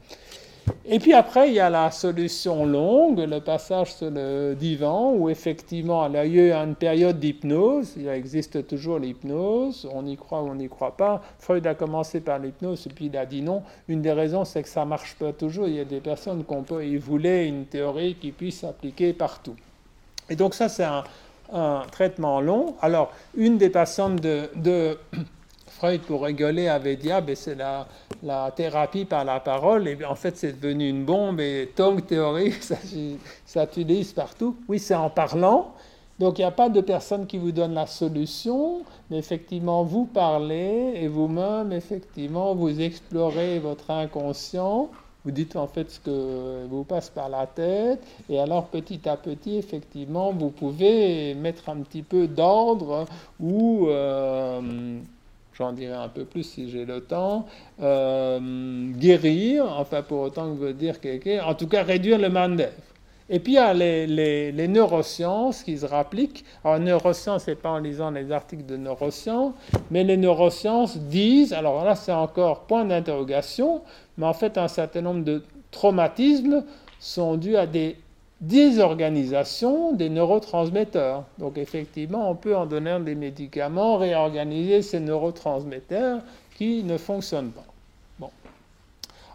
[0.86, 5.28] Et puis après, il y a la solution longue, le passage sur le divan, où
[5.28, 7.92] effectivement, il a eu une période d'hypnose.
[7.98, 9.86] Il existe toujours l'hypnose.
[9.92, 11.20] On y croit ou on n'y croit pas.
[11.38, 13.64] Freud a commencé par l'hypnose et puis il a dit non.
[13.86, 15.68] Une des raisons, c'est que ça ne marche pas toujours.
[15.68, 19.56] Il y a des personnes qui peut, ils voulaient une théorie qui puisse s'appliquer partout.
[20.28, 21.04] Et donc ça, c'est un,
[21.90, 22.74] traitement long.
[22.80, 24.98] Alors, une des patientes de
[25.76, 27.86] Freud, pour rigoler, avait dit Ah, ben c'est la,
[28.22, 29.86] la, thérapie par la parole.
[29.88, 31.38] Et en fait, c'est devenu une bombe.
[31.40, 32.76] Et Tong Theory, ça,
[33.44, 34.56] ça utilise partout.
[34.68, 35.74] Oui, c'est en parlant.
[36.18, 38.84] Donc, il n'y a pas de personne qui vous donne la solution.
[39.10, 44.88] Mais effectivement, vous parlez et vous-même, effectivement, vous explorez votre inconscient.
[45.26, 47.98] Vous dites en fait ce que vous passe par la tête,
[48.30, 53.06] et alors petit à petit, effectivement, vous pouvez mettre un petit peu d'ordre
[53.40, 55.00] ou euh,
[55.52, 57.44] j'en dirai un peu plus si j'ai le temps,
[57.82, 62.70] euh, guérir, enfin pour autant que veut dire quelqu'un, en tout cas réduire le mandev.
[63.28, 64.06] Et puis il y a les,
[64.52, 66.44] les, neurosciences qui se rappliquent.
[66.64, 69.52] Alors neurosciences, c'est pas en lisant les articles de neurosciences,
[69.90, 73.82] mais les neurosciences disent, alors là c'est encore point d'interrogation,
[74.18, 76.64] mais en fait un certain nombre de traumatismes
[76.98, 77.96] sont dus à des
[78.40, 81.24] désorganisation des neurotransmetteurs.
[81.38, 86.20] Donc effectivement, on peut en donner des médicaments, réorganiser ces neurotransmetteurs
[86.56, 87.64] qui ne fonctionnent pas.
[88.18, 88.30] Bon.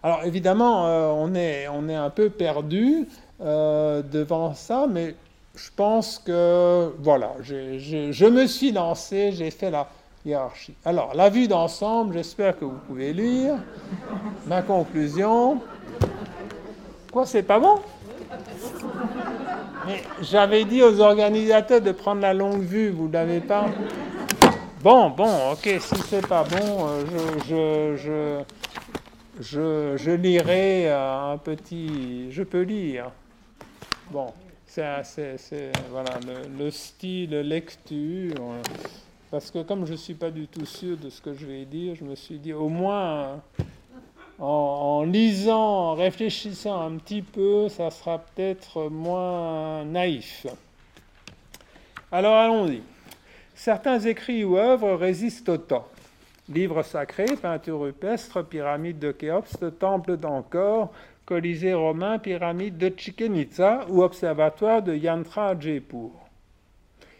[0.03, 3.07] Alors évidemment, euh, on, est, on est un peu perdu
[3.41, 5.15] euh, devant ça, mais
[5.55, 9.87] je pense que voilà, je me suis lancé, j'ai fait la
[10.85, 13.55] Alors, la vue d'ensemble, j'espère que vous pouvez lire.
[14.45, 15.61] Ma conclusion.
[17.11, 17.79] Quoi, c'est pas bon?
[19.87, 23.65] Mais j'avais dit aux organisateurs de prendre la longue vue, vous l'avez pas?
[24.83, 27.03] Bon, bon, ok, si c'est pas bon, euh,
[27.47, 28.43] je, je,
[29.39, 32.31] je, je, lirai euh, un petit.
[32.31, 33.11] Je peux lire.
[34.09, 34.33] Bon,
[34.65, 34.83] c'est
[35.91, 36.11] voilà,
[36.57, 38.55] le, style lecture.
[39.31, 41.63] Parce que comme je ne suis pas du tout sûr de ce que je vais
[41.63, 43.41] dire, je me suis dit au moins
[44.39, 50.47] en, lisant, en réfléchissant un petit peu, ça sera peut-être moins naïf.
[52.11, 52.81] Alors allons-y.
[53.55, 55.87] Certains écrits ou œuvres résistent au temps.
[56.49, 60.91] Livres sacrés, peinture rupestre, pyramide de Khéops, temple d'Angkor,
[61.25, 63.45] Colisée romain, pyramide de Chichen
[63.87, 66.11] ou observatoire de Yantra Jaipur.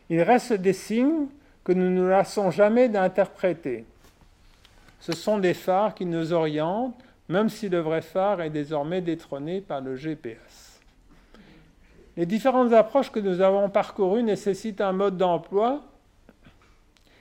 [0.10, 1.28] Il reste des signes
[1.64, 3.86] que nous ne lassons jamais d'interpréter.
[5.00, 6.98] Ce sont des phares qui nous orientent,
[7.30, 10.80] même si le vrai phare est désormais détrôné par le GPS.
[12.18, 15.84] Les différentes approches que nous avons parcourues nécessitent un mode d'emploi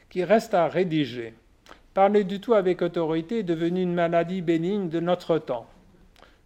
[0.09, 1.35] qui reste à rédiger.
[1.95, 5.67] Parler du tout avec autorité est devenu une maladie bénigne de notre temps.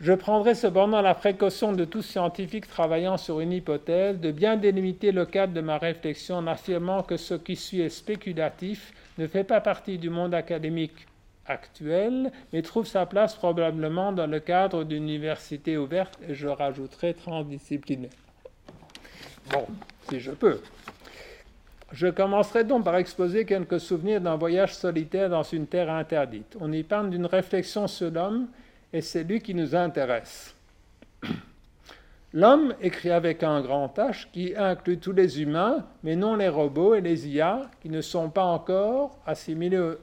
[0.00, 5.12] Je prendrai cependant la précaution de tout scientifique travaillant sur une hypothèse de bien délimiter
[5.12, 9.44] le cadre de ma réflexion en affirmant que ce qui suit est spéculatif, ne fait
[9.44, 11.06] pas partie du monde académique
[11.48, 17.14] actuel, mais trouve sa place probablement dans le cadre d'une université ouverte et je rajouterai
[17.14, 18.10] transdisciplinaire.
[19.50, 19.66] Bon,
[20.08, 20.60] si je peux.
[21.92, 26.56] Je commencerai donc par exposer quelques souvenirs d'un voyage solitaire dans une terre interdite.
[26.60, 28.48] On y parle d'une réflexion sur l'homme
[28.92, 30.54] et c'est lui qui nous intéresse.
[32.34, 36.94] L'homme écrit avec un grand H qui inclut tous les humains, mais non les robots
[36.94, 39.94] et les IA qui ne sont pas encore assimilés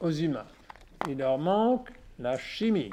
[0.00, 0.46] aux humains.
[1.06, 2.90] Il leur manque la chimie.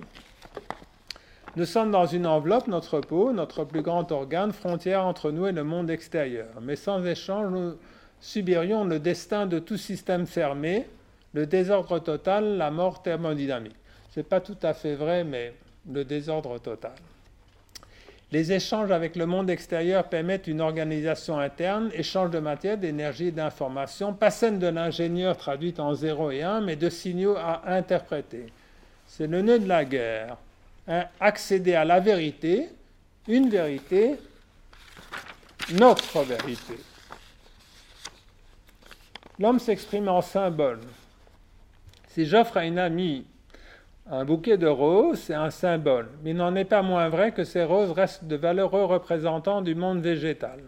[1.56, 5.54] Nous sommes dans une enveloppe, notre peau, notre plus grand organe, frontière entre nous et
[5.54, 6.50] le monde extérieur.
[6.62, 7.76] Mais sans échange, nous
[8.20, 10.86] subirions le destin de tout système fermé,
[11.34, 13.76] le désordre total, la mort thermodynamique.
[14.12, 15.54] Ce n'est pas tout à fait vrai, mais
[15.90, 16.94] le désordre total.
[18.36, 23.32] Les échanges avec le monde extérieur permettent une organisation interne, échange de matière, d'énergie et
[23.32, 28.48] d'informations, pas scène de l'ingénieur traduite en 0 et 1, mais de signaux à interpréter.
[29.08, 30.36] C'est le nœud de la guerre.
[31.22, 32.68] accéder à la vérité,
[33.30, 34.18] une vérité,
[35.72, 36.76] notre vérité.
[39.40, 40.82] L'homme s'exprime en symbole.
[42.10, 43.26] Si j'offre à une amie
[44.12, 47.44] un bouquet de roses, c'est un symbole, mais il n'en est pas moins vrai que
[47.44, 50.60] ces roses restent de valeureux représentants du monde végétal.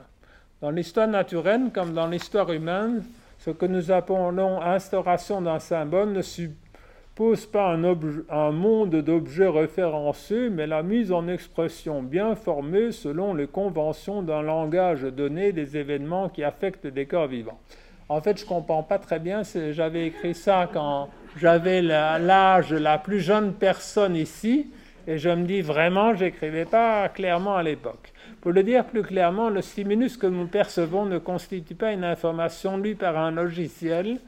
[0.62, 3.04] Dans l'histoire naturelle comme dans l'histoire humaine,
[3.38, 7.84] ce que nous appelons instauration d'un symbole ne suppose pas un,
[8.30, 14.42] un monde d'objets référencés, mais la mise en expression bien formée selon les conventions d'un
[14.42, 17.60] langage donné des événements qui affectent des corps vivants.
[18.10, 19.42] En fait, je ne comprends pas très bien,
[19.72, 24.68] j'avais écrit ça quand j'avais l'âge de la plus jeune personne ici,
[25.08, 28.14] et je me dis vraiment, j'écrivais pas clairement à l'époque.
[28.40, 32.78] Pour le dire plus clairement, le stimulus que nous percevons ne constitue pas une information
[32.78, 34.20] lue par un logiciel,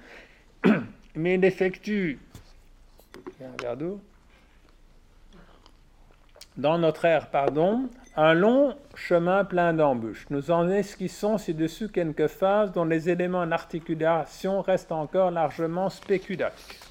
[1.15, 2.19] mais il effectue
[6.57, 10.25] dans notre air, pardon, un long chemin plein d'embûches.
[10.29, 16.89] Nous en esquissons ci-dessus quelques phases dont les éléments d'articulation restent encore largement spéculatifs.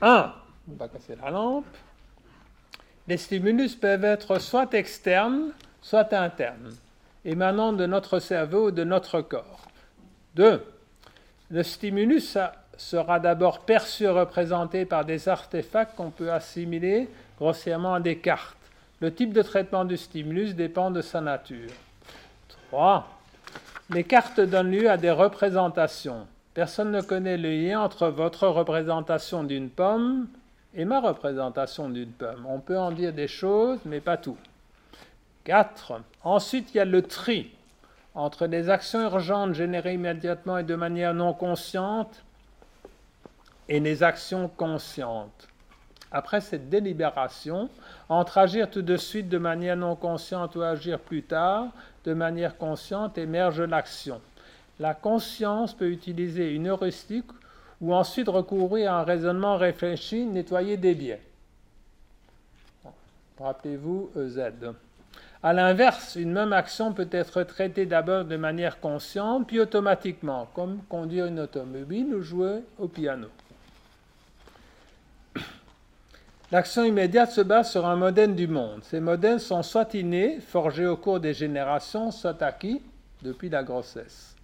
[0.00, 0.32] 1.
[0.70, 1.66] On va casser la lampe.
[3.08, 5.52] Les stimulus peuvent être soit externes,
[5.82, 6.72] soit internes,
[7.24, 9.66] émanant de notre cerveau ou de notre corps.
[10.36, 10.64] 2.
[11.50, 12.38] Le stimulus
[12.76, 17.08] sera d'abord perçu et représenté par des artefacts qu'on peut assimiler
[17.38, 18.56] grossièrement à des cartes.
[19.00, 21.70] Le type de traitement du stimulus dépend de sa nature.
[22.68, 23.08] 3.
[23.88, 26.26] Les cartes donnent lieu à des représentations.
[26.52, 30.28] Personne ne connaît le lien entre votre représentation d'une pomme
[30.74, 32.44] et ma représentation d'une pomme.
[32.46, 34.36] On peut en dire des choses, mais pas tout.
[35.44, 36.02] 4.
[36.22, 37.50] Ensuite, il y a le tri
[38.14, 42.22] entre les actions urgentes générées immédiatement et de manière non consciente
[43.66, 45.48] et les actions conscientes.
[46.12, 47.70] Après cette délibération,
[48.10, 51.68] entre agir tout de suite de manière non consciente ou agir plus tard
[52.04, 54.20] de manière consciente, émerge l'action.
[54.80, 57.30] La conscience peut utiliser une heuristique
[57.80, 61.22] ou ensuite recourir à un raisonnement réfléchi, nettoyer des biais.
[63.38, 64.40] Rappelez-vous EZ.
[65.42, 70.80] A l'inverse, une même action peut être traitée d'abord de manière consciente, puis automatiquement, comme
[70.88, 73.28] conduire une automobile ou jouer au piano.
[76.52, 78.82] L'action immédiate se base sur un modèle du monde.
[78.82, 82.82] Ces modèles sont soit innés, forgés au cours des générations, soit acquis
[83.22, 84.34] depuis la grossesse.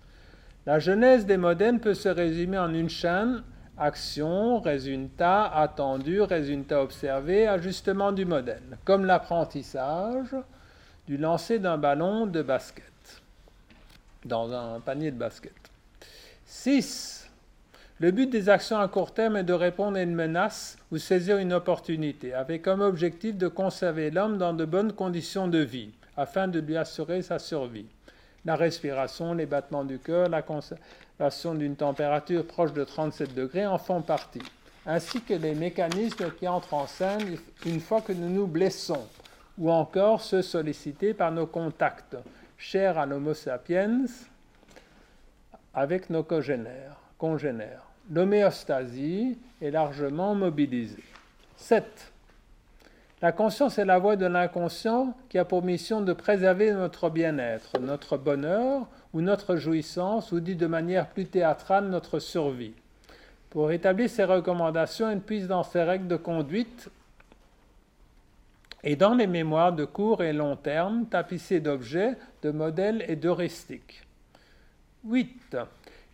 [0.66, 3.42] La genèse des modèles peut se résumer en une chaîne
[3.76, 10.34] action, résultat attendu, résultat observé, ajustement du modèle, comme l'apprentissage
[11.08, 12.84] du lancer d'un ballon de basket
[14.24, 15.52] dans un panier de basket.
[16.44, 17.25] 6.
[17.98, 21.38] Le but des actions à court terme est de répondre à une menace ou saisir
[21.38, 26.46] une opportunité, avec comme objectif de conserver l'homme dans de bonnes conditions de vie, afin
[26.46, 27.86] de lui assurer sa survie.
[28.44, 33.78] La respiration, les battements du cœur, la conservation d'une température proche de 37 degrés en
[33.78, 34.42] font partie,
[34.84, 39.06] ainsi que les mécanismes qui entrent en scène une fois que nous nous blessons,
[39.56, 42.18] ou encore ceux sollicités par nos contacts,
[42.58, 44.04] chers à l'Homo sapiens,
[45.72, 47.85] avec nos congénères congénère.
[48.10, 51.02] L'homéostasie est largement mobilisée.
[51.56, 52.12] 7.
[53.22, 57.80] La conscience est la voix de l'inconscient qui a pour mission de préserver notre bien-être,
[57.80, 62.74] notre bonheur ou notre jouissance, ou dit de manière plus théâtrale, notre survie.
[63.50, 66.90] Pour établir ces recommandations, elle puise dans ses règles de conduite
[68.84, 74.02] et dans les mémoires de court et long terme tapissées d'objets, de modèles et d'heuristiques.
[75.04, 75.56] 8.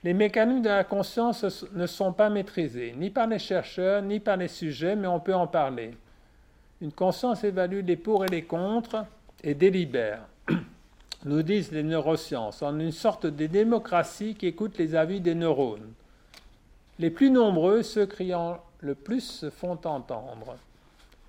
[0.04, 4.36] Les mécanismes de la conscience ne sont pas maîtrisés, ni par les chercheurs, ni par
[4.36, 5.92] les sujets, mais on peut en parler.
[6.80, 9.04] Une conscience évalue les pour et les contre
[9.44, 10.22] et délibère,
[11.24, 15.92] nous disent les neurosciences, en une sorte de démocratie qui écoute les avis des neurones.
[16.98, 20.56] Les plus nombreux, ceux criant le plus, se font entendre.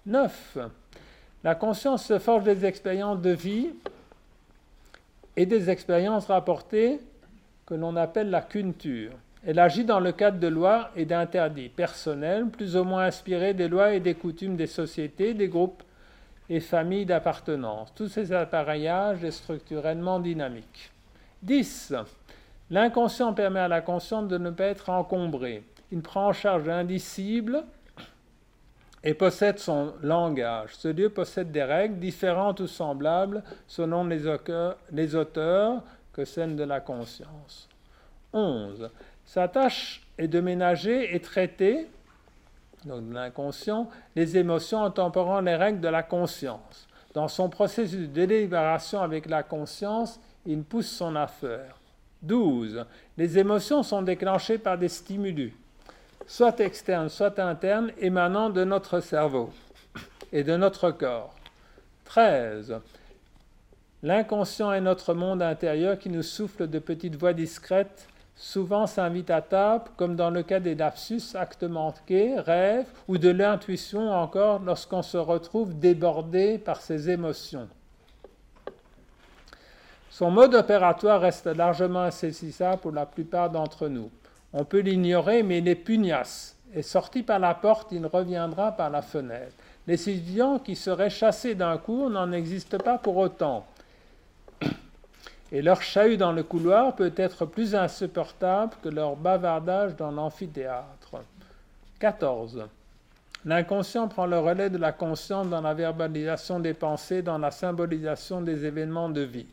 [0.08, 0.58] 9.
[1.44, 3.70] La conscience se forge des expériences de vie
[5.38, 7.00] et des expériences rapportées
[7.66, 9.12] que l'on appelle la culture.
[9.46, 13.68] Elle agit dans le cadre de lois et d'interdits personnels, plus ou moins inspirés des
[13.68, 15.84] lois et des coutumes des sociétés, des groupes
[16.50, 17.94] et familles d'appartenance.
[17.94, 20.92] Tous ces appareillages est structurellement dynamique.
[21.42, 21.94] 10.
[22.70, 25.64] L'inconscient permet à la conscience de ne pas être encombré.
[25.92, 27.64] Il prend en charge l'indicible
[29.04, 30.76] et possède son langage.
[30.76, 35.84] Ce lieu possède des règles différentes ou semblables selon les auteurs,
[36.14, 37.68] que celle de la conscience.
[38.32, 38.90] 11.
[39.26, 41.88] Sa tâche est de ménager et traiter,
[42.86, 46.88] donc de l'inconscient, les émotions en temporant les règles de la conscience.
[47.14, 51.78] Dans son processus de délibération avec la conscience, il pousse son affaire.
[52.24, 52.86] 12.
[53.18, 55.54] Les émotions sont déclenchées par des stimulus,
[56.26, 59.52] soit externes, soit internes, émanant de notre cerveau
[60.32, 61.36] et de notre corps.
[62.06, 62.80] 13.
[64.04, 69.42] L'inconscient est notre monde intérieur qui nous souffle de petites voix discrètes, souvent s'invite à
[69.42, 75.04] table, comme dans le cas des lapsus, actes manqués, rêves, ou de l'intuition encore lorsqu'on
[75.04, 77.70] se retrouve débordé par ses émotions.
[80.10, 84.12] Son mode opératoire reste largement insaisissable pour la plupart d'entre nous.
[84.52, 86.58] On peut l'ignorer, mais il est pugnace.
[86.76, 89.56] Et sorti par la porte, il reviendra par la fenêtre.
[89.88, 93.66] Les étudiants qui seraient chassés d'un cours n'en existent pas pour autant
[95.54, 101.22] et leur chahut dans le couloir peut être plus insupportable que leur bavardage dans l'amphithéâtre.
[102.00, 102.66] 14.
[103.46, 108.42] L'inconscient prend le relais de la conscience dans la verbalisation des pensées, dans la symbolisation
[108.42, 109.46] des événements de vie.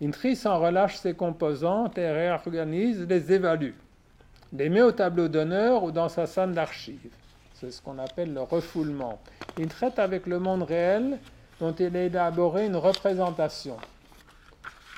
[0.00, 0.12] Il
[0.46, 3.74] en relâche ses composantes et réorganise, les évalue,
[4.54, 7.12] les met au tableau d'honneur ou dans sa salle d'archives.
[7.54, 9.18] C'est ce qu'on appelle le refoulement.
[9.58, 11.18] Il traite avec le monde réel
[11.60, 13.76] dont il a élaboré une représentation.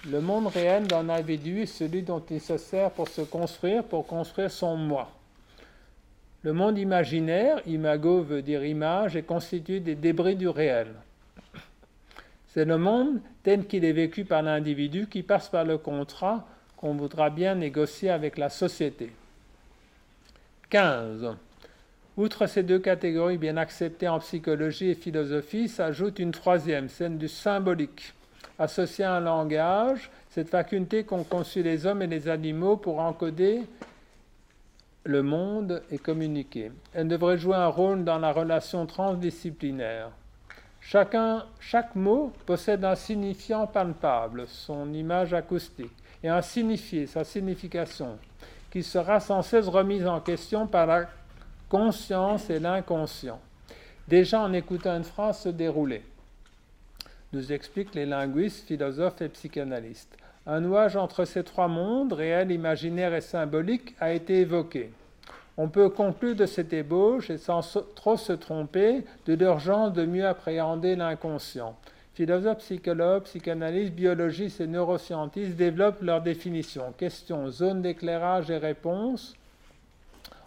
[0.07, 4.07] Le monde réel d'un individu est celui dont il se sert pour se construire, pour
[4.07, 5.11] construire son moi.
[6.43, 10.95] Le monde imaginaire, imago veut dire image, est constitué des débris du réel.
[12.47, 16.47] C'est le monde tel qu'il est vécu par l'individu qui passe par le contrat
[16.77, 19.11] qu'on voudra bien négocier avec la société.
[20.71, 21.35] 15.
[22.17, 27.29] Outre ces deux catégories bien acceptées en psychologie et philosophie, s'ajoute une troisième, celle du
[27.29, 28.15] symbolique
[28.59, 33.63] associée à un langage, cette faculté qu'ont conçu les hommes et les animaux pour encoder
[35.05, 36.73] le monde et communiquer.
[36.93, 40.11] Elle devrait jouer un rôle dans la relation transdisciplinaire.
[40.81, 48.19] Chaque mot possède un signifiant palpable, son image acoustique, et un signifié, sa signification,
[48.71, 51.07] qui sera sans cesse remise en question par la
[51.69, 53.41] conscience et l'inconscient.
[54.09, 56.03] Déjà en écoutant une phrase se dérouler
[57.33, 60.17] nous expliquent les linguistes, philosophes et psychanalystes.
[60.47, 64.91] Un nuage entre ces trois mondes, réel, imaginaire et symbolique, a été évoqué.
[65.59, 67.61] On peut conclure de cette ébauche, et sans
[67.95, 71.77] trop se tromper, de l'urgence de mieux appréhender l'inconscient.
[72.15, 79.35] Philosophes, psychologues, psychanalystes, biologistes et neuroscientistes développent leurs définitions, questions, zones d'éclairage et réponses,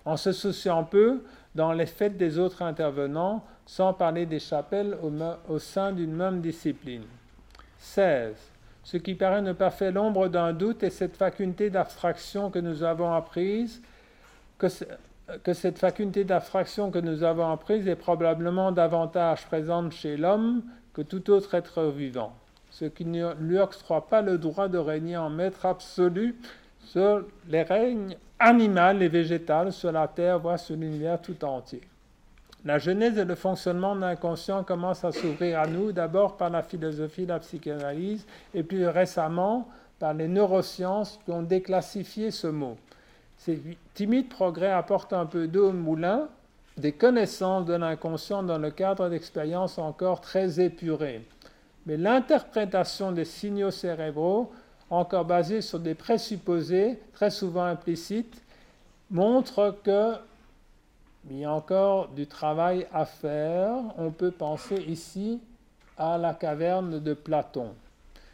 [0.05, 1.21] en se souciant peu
[1.55, 4.97] dans les faits des autres intervenants, sans parler des chapelles
[5.49, 7.03] au, sein d'une même discipline.
[7.77, 8.35] 16.
[8.83, 12.83] Ce qui paraît ne pas faire l'ombre d'un doute est cette faculté d'abstraction que nous
[12.83, 13.81] avons apprise,
[14.57, 14.67] que,
[15.43, 20.63] que cette faculté d'abstraction que nous avons apprise est probablement davantage présente chez l'homme
[20.93, 22.33] que tout autre être vivant,
[22.69, 26.35] ce qui ne lui octroie pas le droit de régner en maître absolu
[26.85, 31.81] sur les règnes animal et végétal, sur la Terre, voire sur l'univers tout entier.
[32.65, 36.61] La genèse et le fonctionnement de l'inconscient commencent à s'ouvrir à nous, d'abord par la
[36.61, 39.67] philosophie, la psychanalyse, et plus récemment
[39.99, 42.77] par les neurosciences qui ont déclassifié ce mot.
[43.37, 43.59] Ces
[43.95, 46.27] timides progrès apportent un peu d'eau au moulin,
[46.77, 51.25] des connaissances de l'inconscient dans le cadre d'expériences encore très épurées.
[51.85, 54.51] Mais l'interprétation des signaux cérébraux,
[54.91, 58.41] encore basée sur des présupposés très souvent implicites,
[59.09, 63.73] montre qu'il y a encore du travail à faire.
[63.97, 65.39] On peut penser ici
[65.97, 67.69] à la caverne de Platon.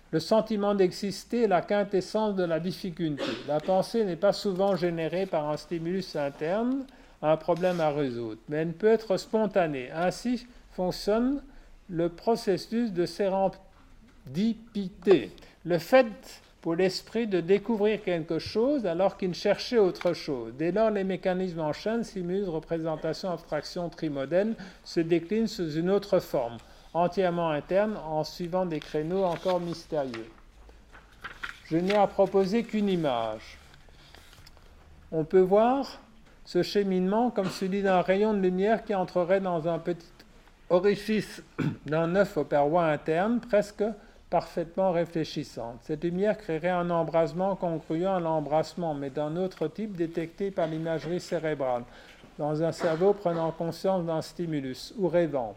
[0.10, 3.24] Le sentiment d'exister est la quintessence de la difficulté.
[3.48, 6.86] La pensée n'est pas souvent générée par un stimulus interne,
[7.22, 9.92] un problème à résoudre, mais elle peut être spontanée.
[9.92, 11.42] Ainsi fonctionne
[11.90, 15.32] le processus de sérendipité.
[15.66, 16.42] Le fait
[16.76, 20.54] l'esprit de découvrir quelque chose alors qu'il cherchait autre chose.
[20.58, 26.20] Dès lors, les mécanismes en chaîne, simulent représentation, abstraction, trimodèle, se déclinent sous une autre
[26.20, 26.58] forme,
[26.94, 30.28] entièrement interne, en suivant des créneaux encore mystérieux.
[31.66, 33.58] Je n'ai à proposer qu'une image.
[35.12, 36.00] On peut voir
[36.46, 40.08] ce cheminement comme celui d'un rayon de lumière qui entrerait dans un petit
[40.70, 41.44] orifice
[41.86, 43.84] d'un œuf aux parois internes, presque
[44.30, 45.80] parfaitement réfléchissante.
[45.84, 51.20] Cette lumière créerait un embrasement congruent à l'embrassement, mais d'un autre type détecté par l'imagerie
[51.20, 51.84] cérébrale,
[52.38, 55.56] dans un cerveau prenant conscience d'un stimulus ou rêvant.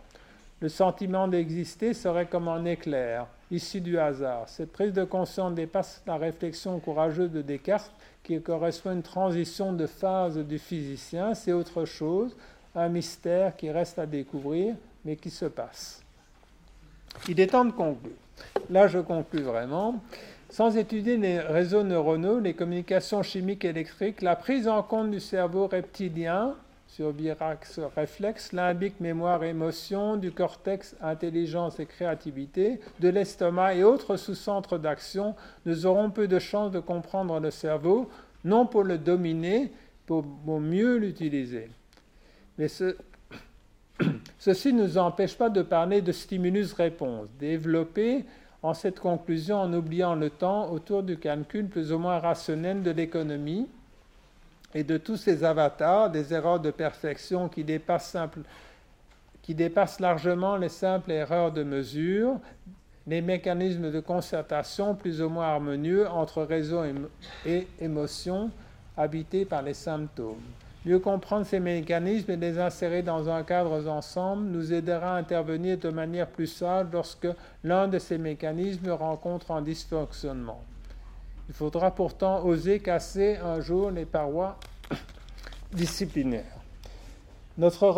[0.60, 4.48] Le sentiment d'exister serait comme un éclair, issu du hasard.
[4.48, 7.92] Cette prise de conscience dépasse la réflexion courageuse de Descartes
[8.22, 12.36] qui correspond à une transition de phase du physicien, c'est autre chose,
[12.74, 14.74] un mystère qui reste à découvrir,
[15.04, 16.02] mais qui se passe.
[17.28, 18.12] Il est temps de conclure.
[18.70, 20.02] Là, je conclus vraiment.
[20.48, 25.68] Sans étudier les réseaux neuronaux, les communications chimiques électriques, la prise en compte du cerveau
[25.68, 26.56] reptilien
[26.88, 34.16] sur birax réflexe, limbique mémoire émotion, du cortex intelligence et créativité, de l'estomac et autres
[34.16, 35.36] sous-centres d'action,
[35.66, 38.10] nous aurons peu de chances de comprendre le cerveau,
[38.44, 39.70] non pour le dominer,
[40.06, 40.24] pour
[40.60, 41.70] mieux l'utiliser.
[42.58, 42.66] Mais
[44.38, 48.24] ceci ne nous empêche pas de parler de stimulus-réponse, développé
[48.62, 52.90] en cette conclusion en oubliant le temps autour du calcul plus ou moins rationnel de
[52.90, 53.68] l'économie
[54.74, 58.16] et de tous ces avatars, des erreurs de perfection qui dépassent,
[59.98, 62.38] largement les simples erreurs de mesure,
[63.06, 66.84] les mécanismes de concertation plus ou moins harmonieux entre raison
[67.46, 68.50] et émotion
[68.96, 70.36] habités par les symptômes.
[70.86, 75.76] Mieux comprendre ces mécanismes et les insérer dans un cadre ensemble nous aidera à intervenir
[75.76, 77.28] de manière plus sage lorsque
[77.64, 80.64] l'un de ces mécanismes rencontre un dysfonctionnement.
[81.50, 84.56] Il faudra pourtant oser casser un jour les parois
[85.72, 86.44] disciplinaires.
[87.58, 87.90] Notre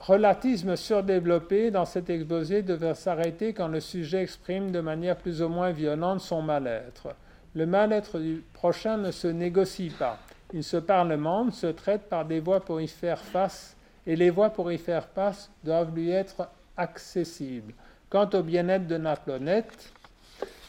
[0.00, 5.48] relatisme surdéveloppé dans cet exposé devrait s'arrêter quand le sujet exprime de manière plus ou
[5.48, 7.14] moins violente son mal-être.
[7.54, 10.18] Le mal-être du prochain ne se négocie pas.
[10.62, 13.76] Se parlemente, se traite par des voies pour y faire face,
[14.06, 17.74] et les voies pour y faire face doivent lui être accessibles.
[18.08, 19.92] Quant au bien-être de la planète,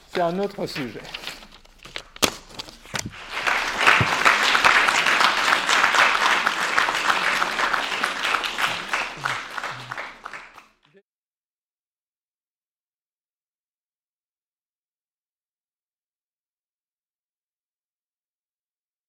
[0.07, 1.02] c'est un autre sujet.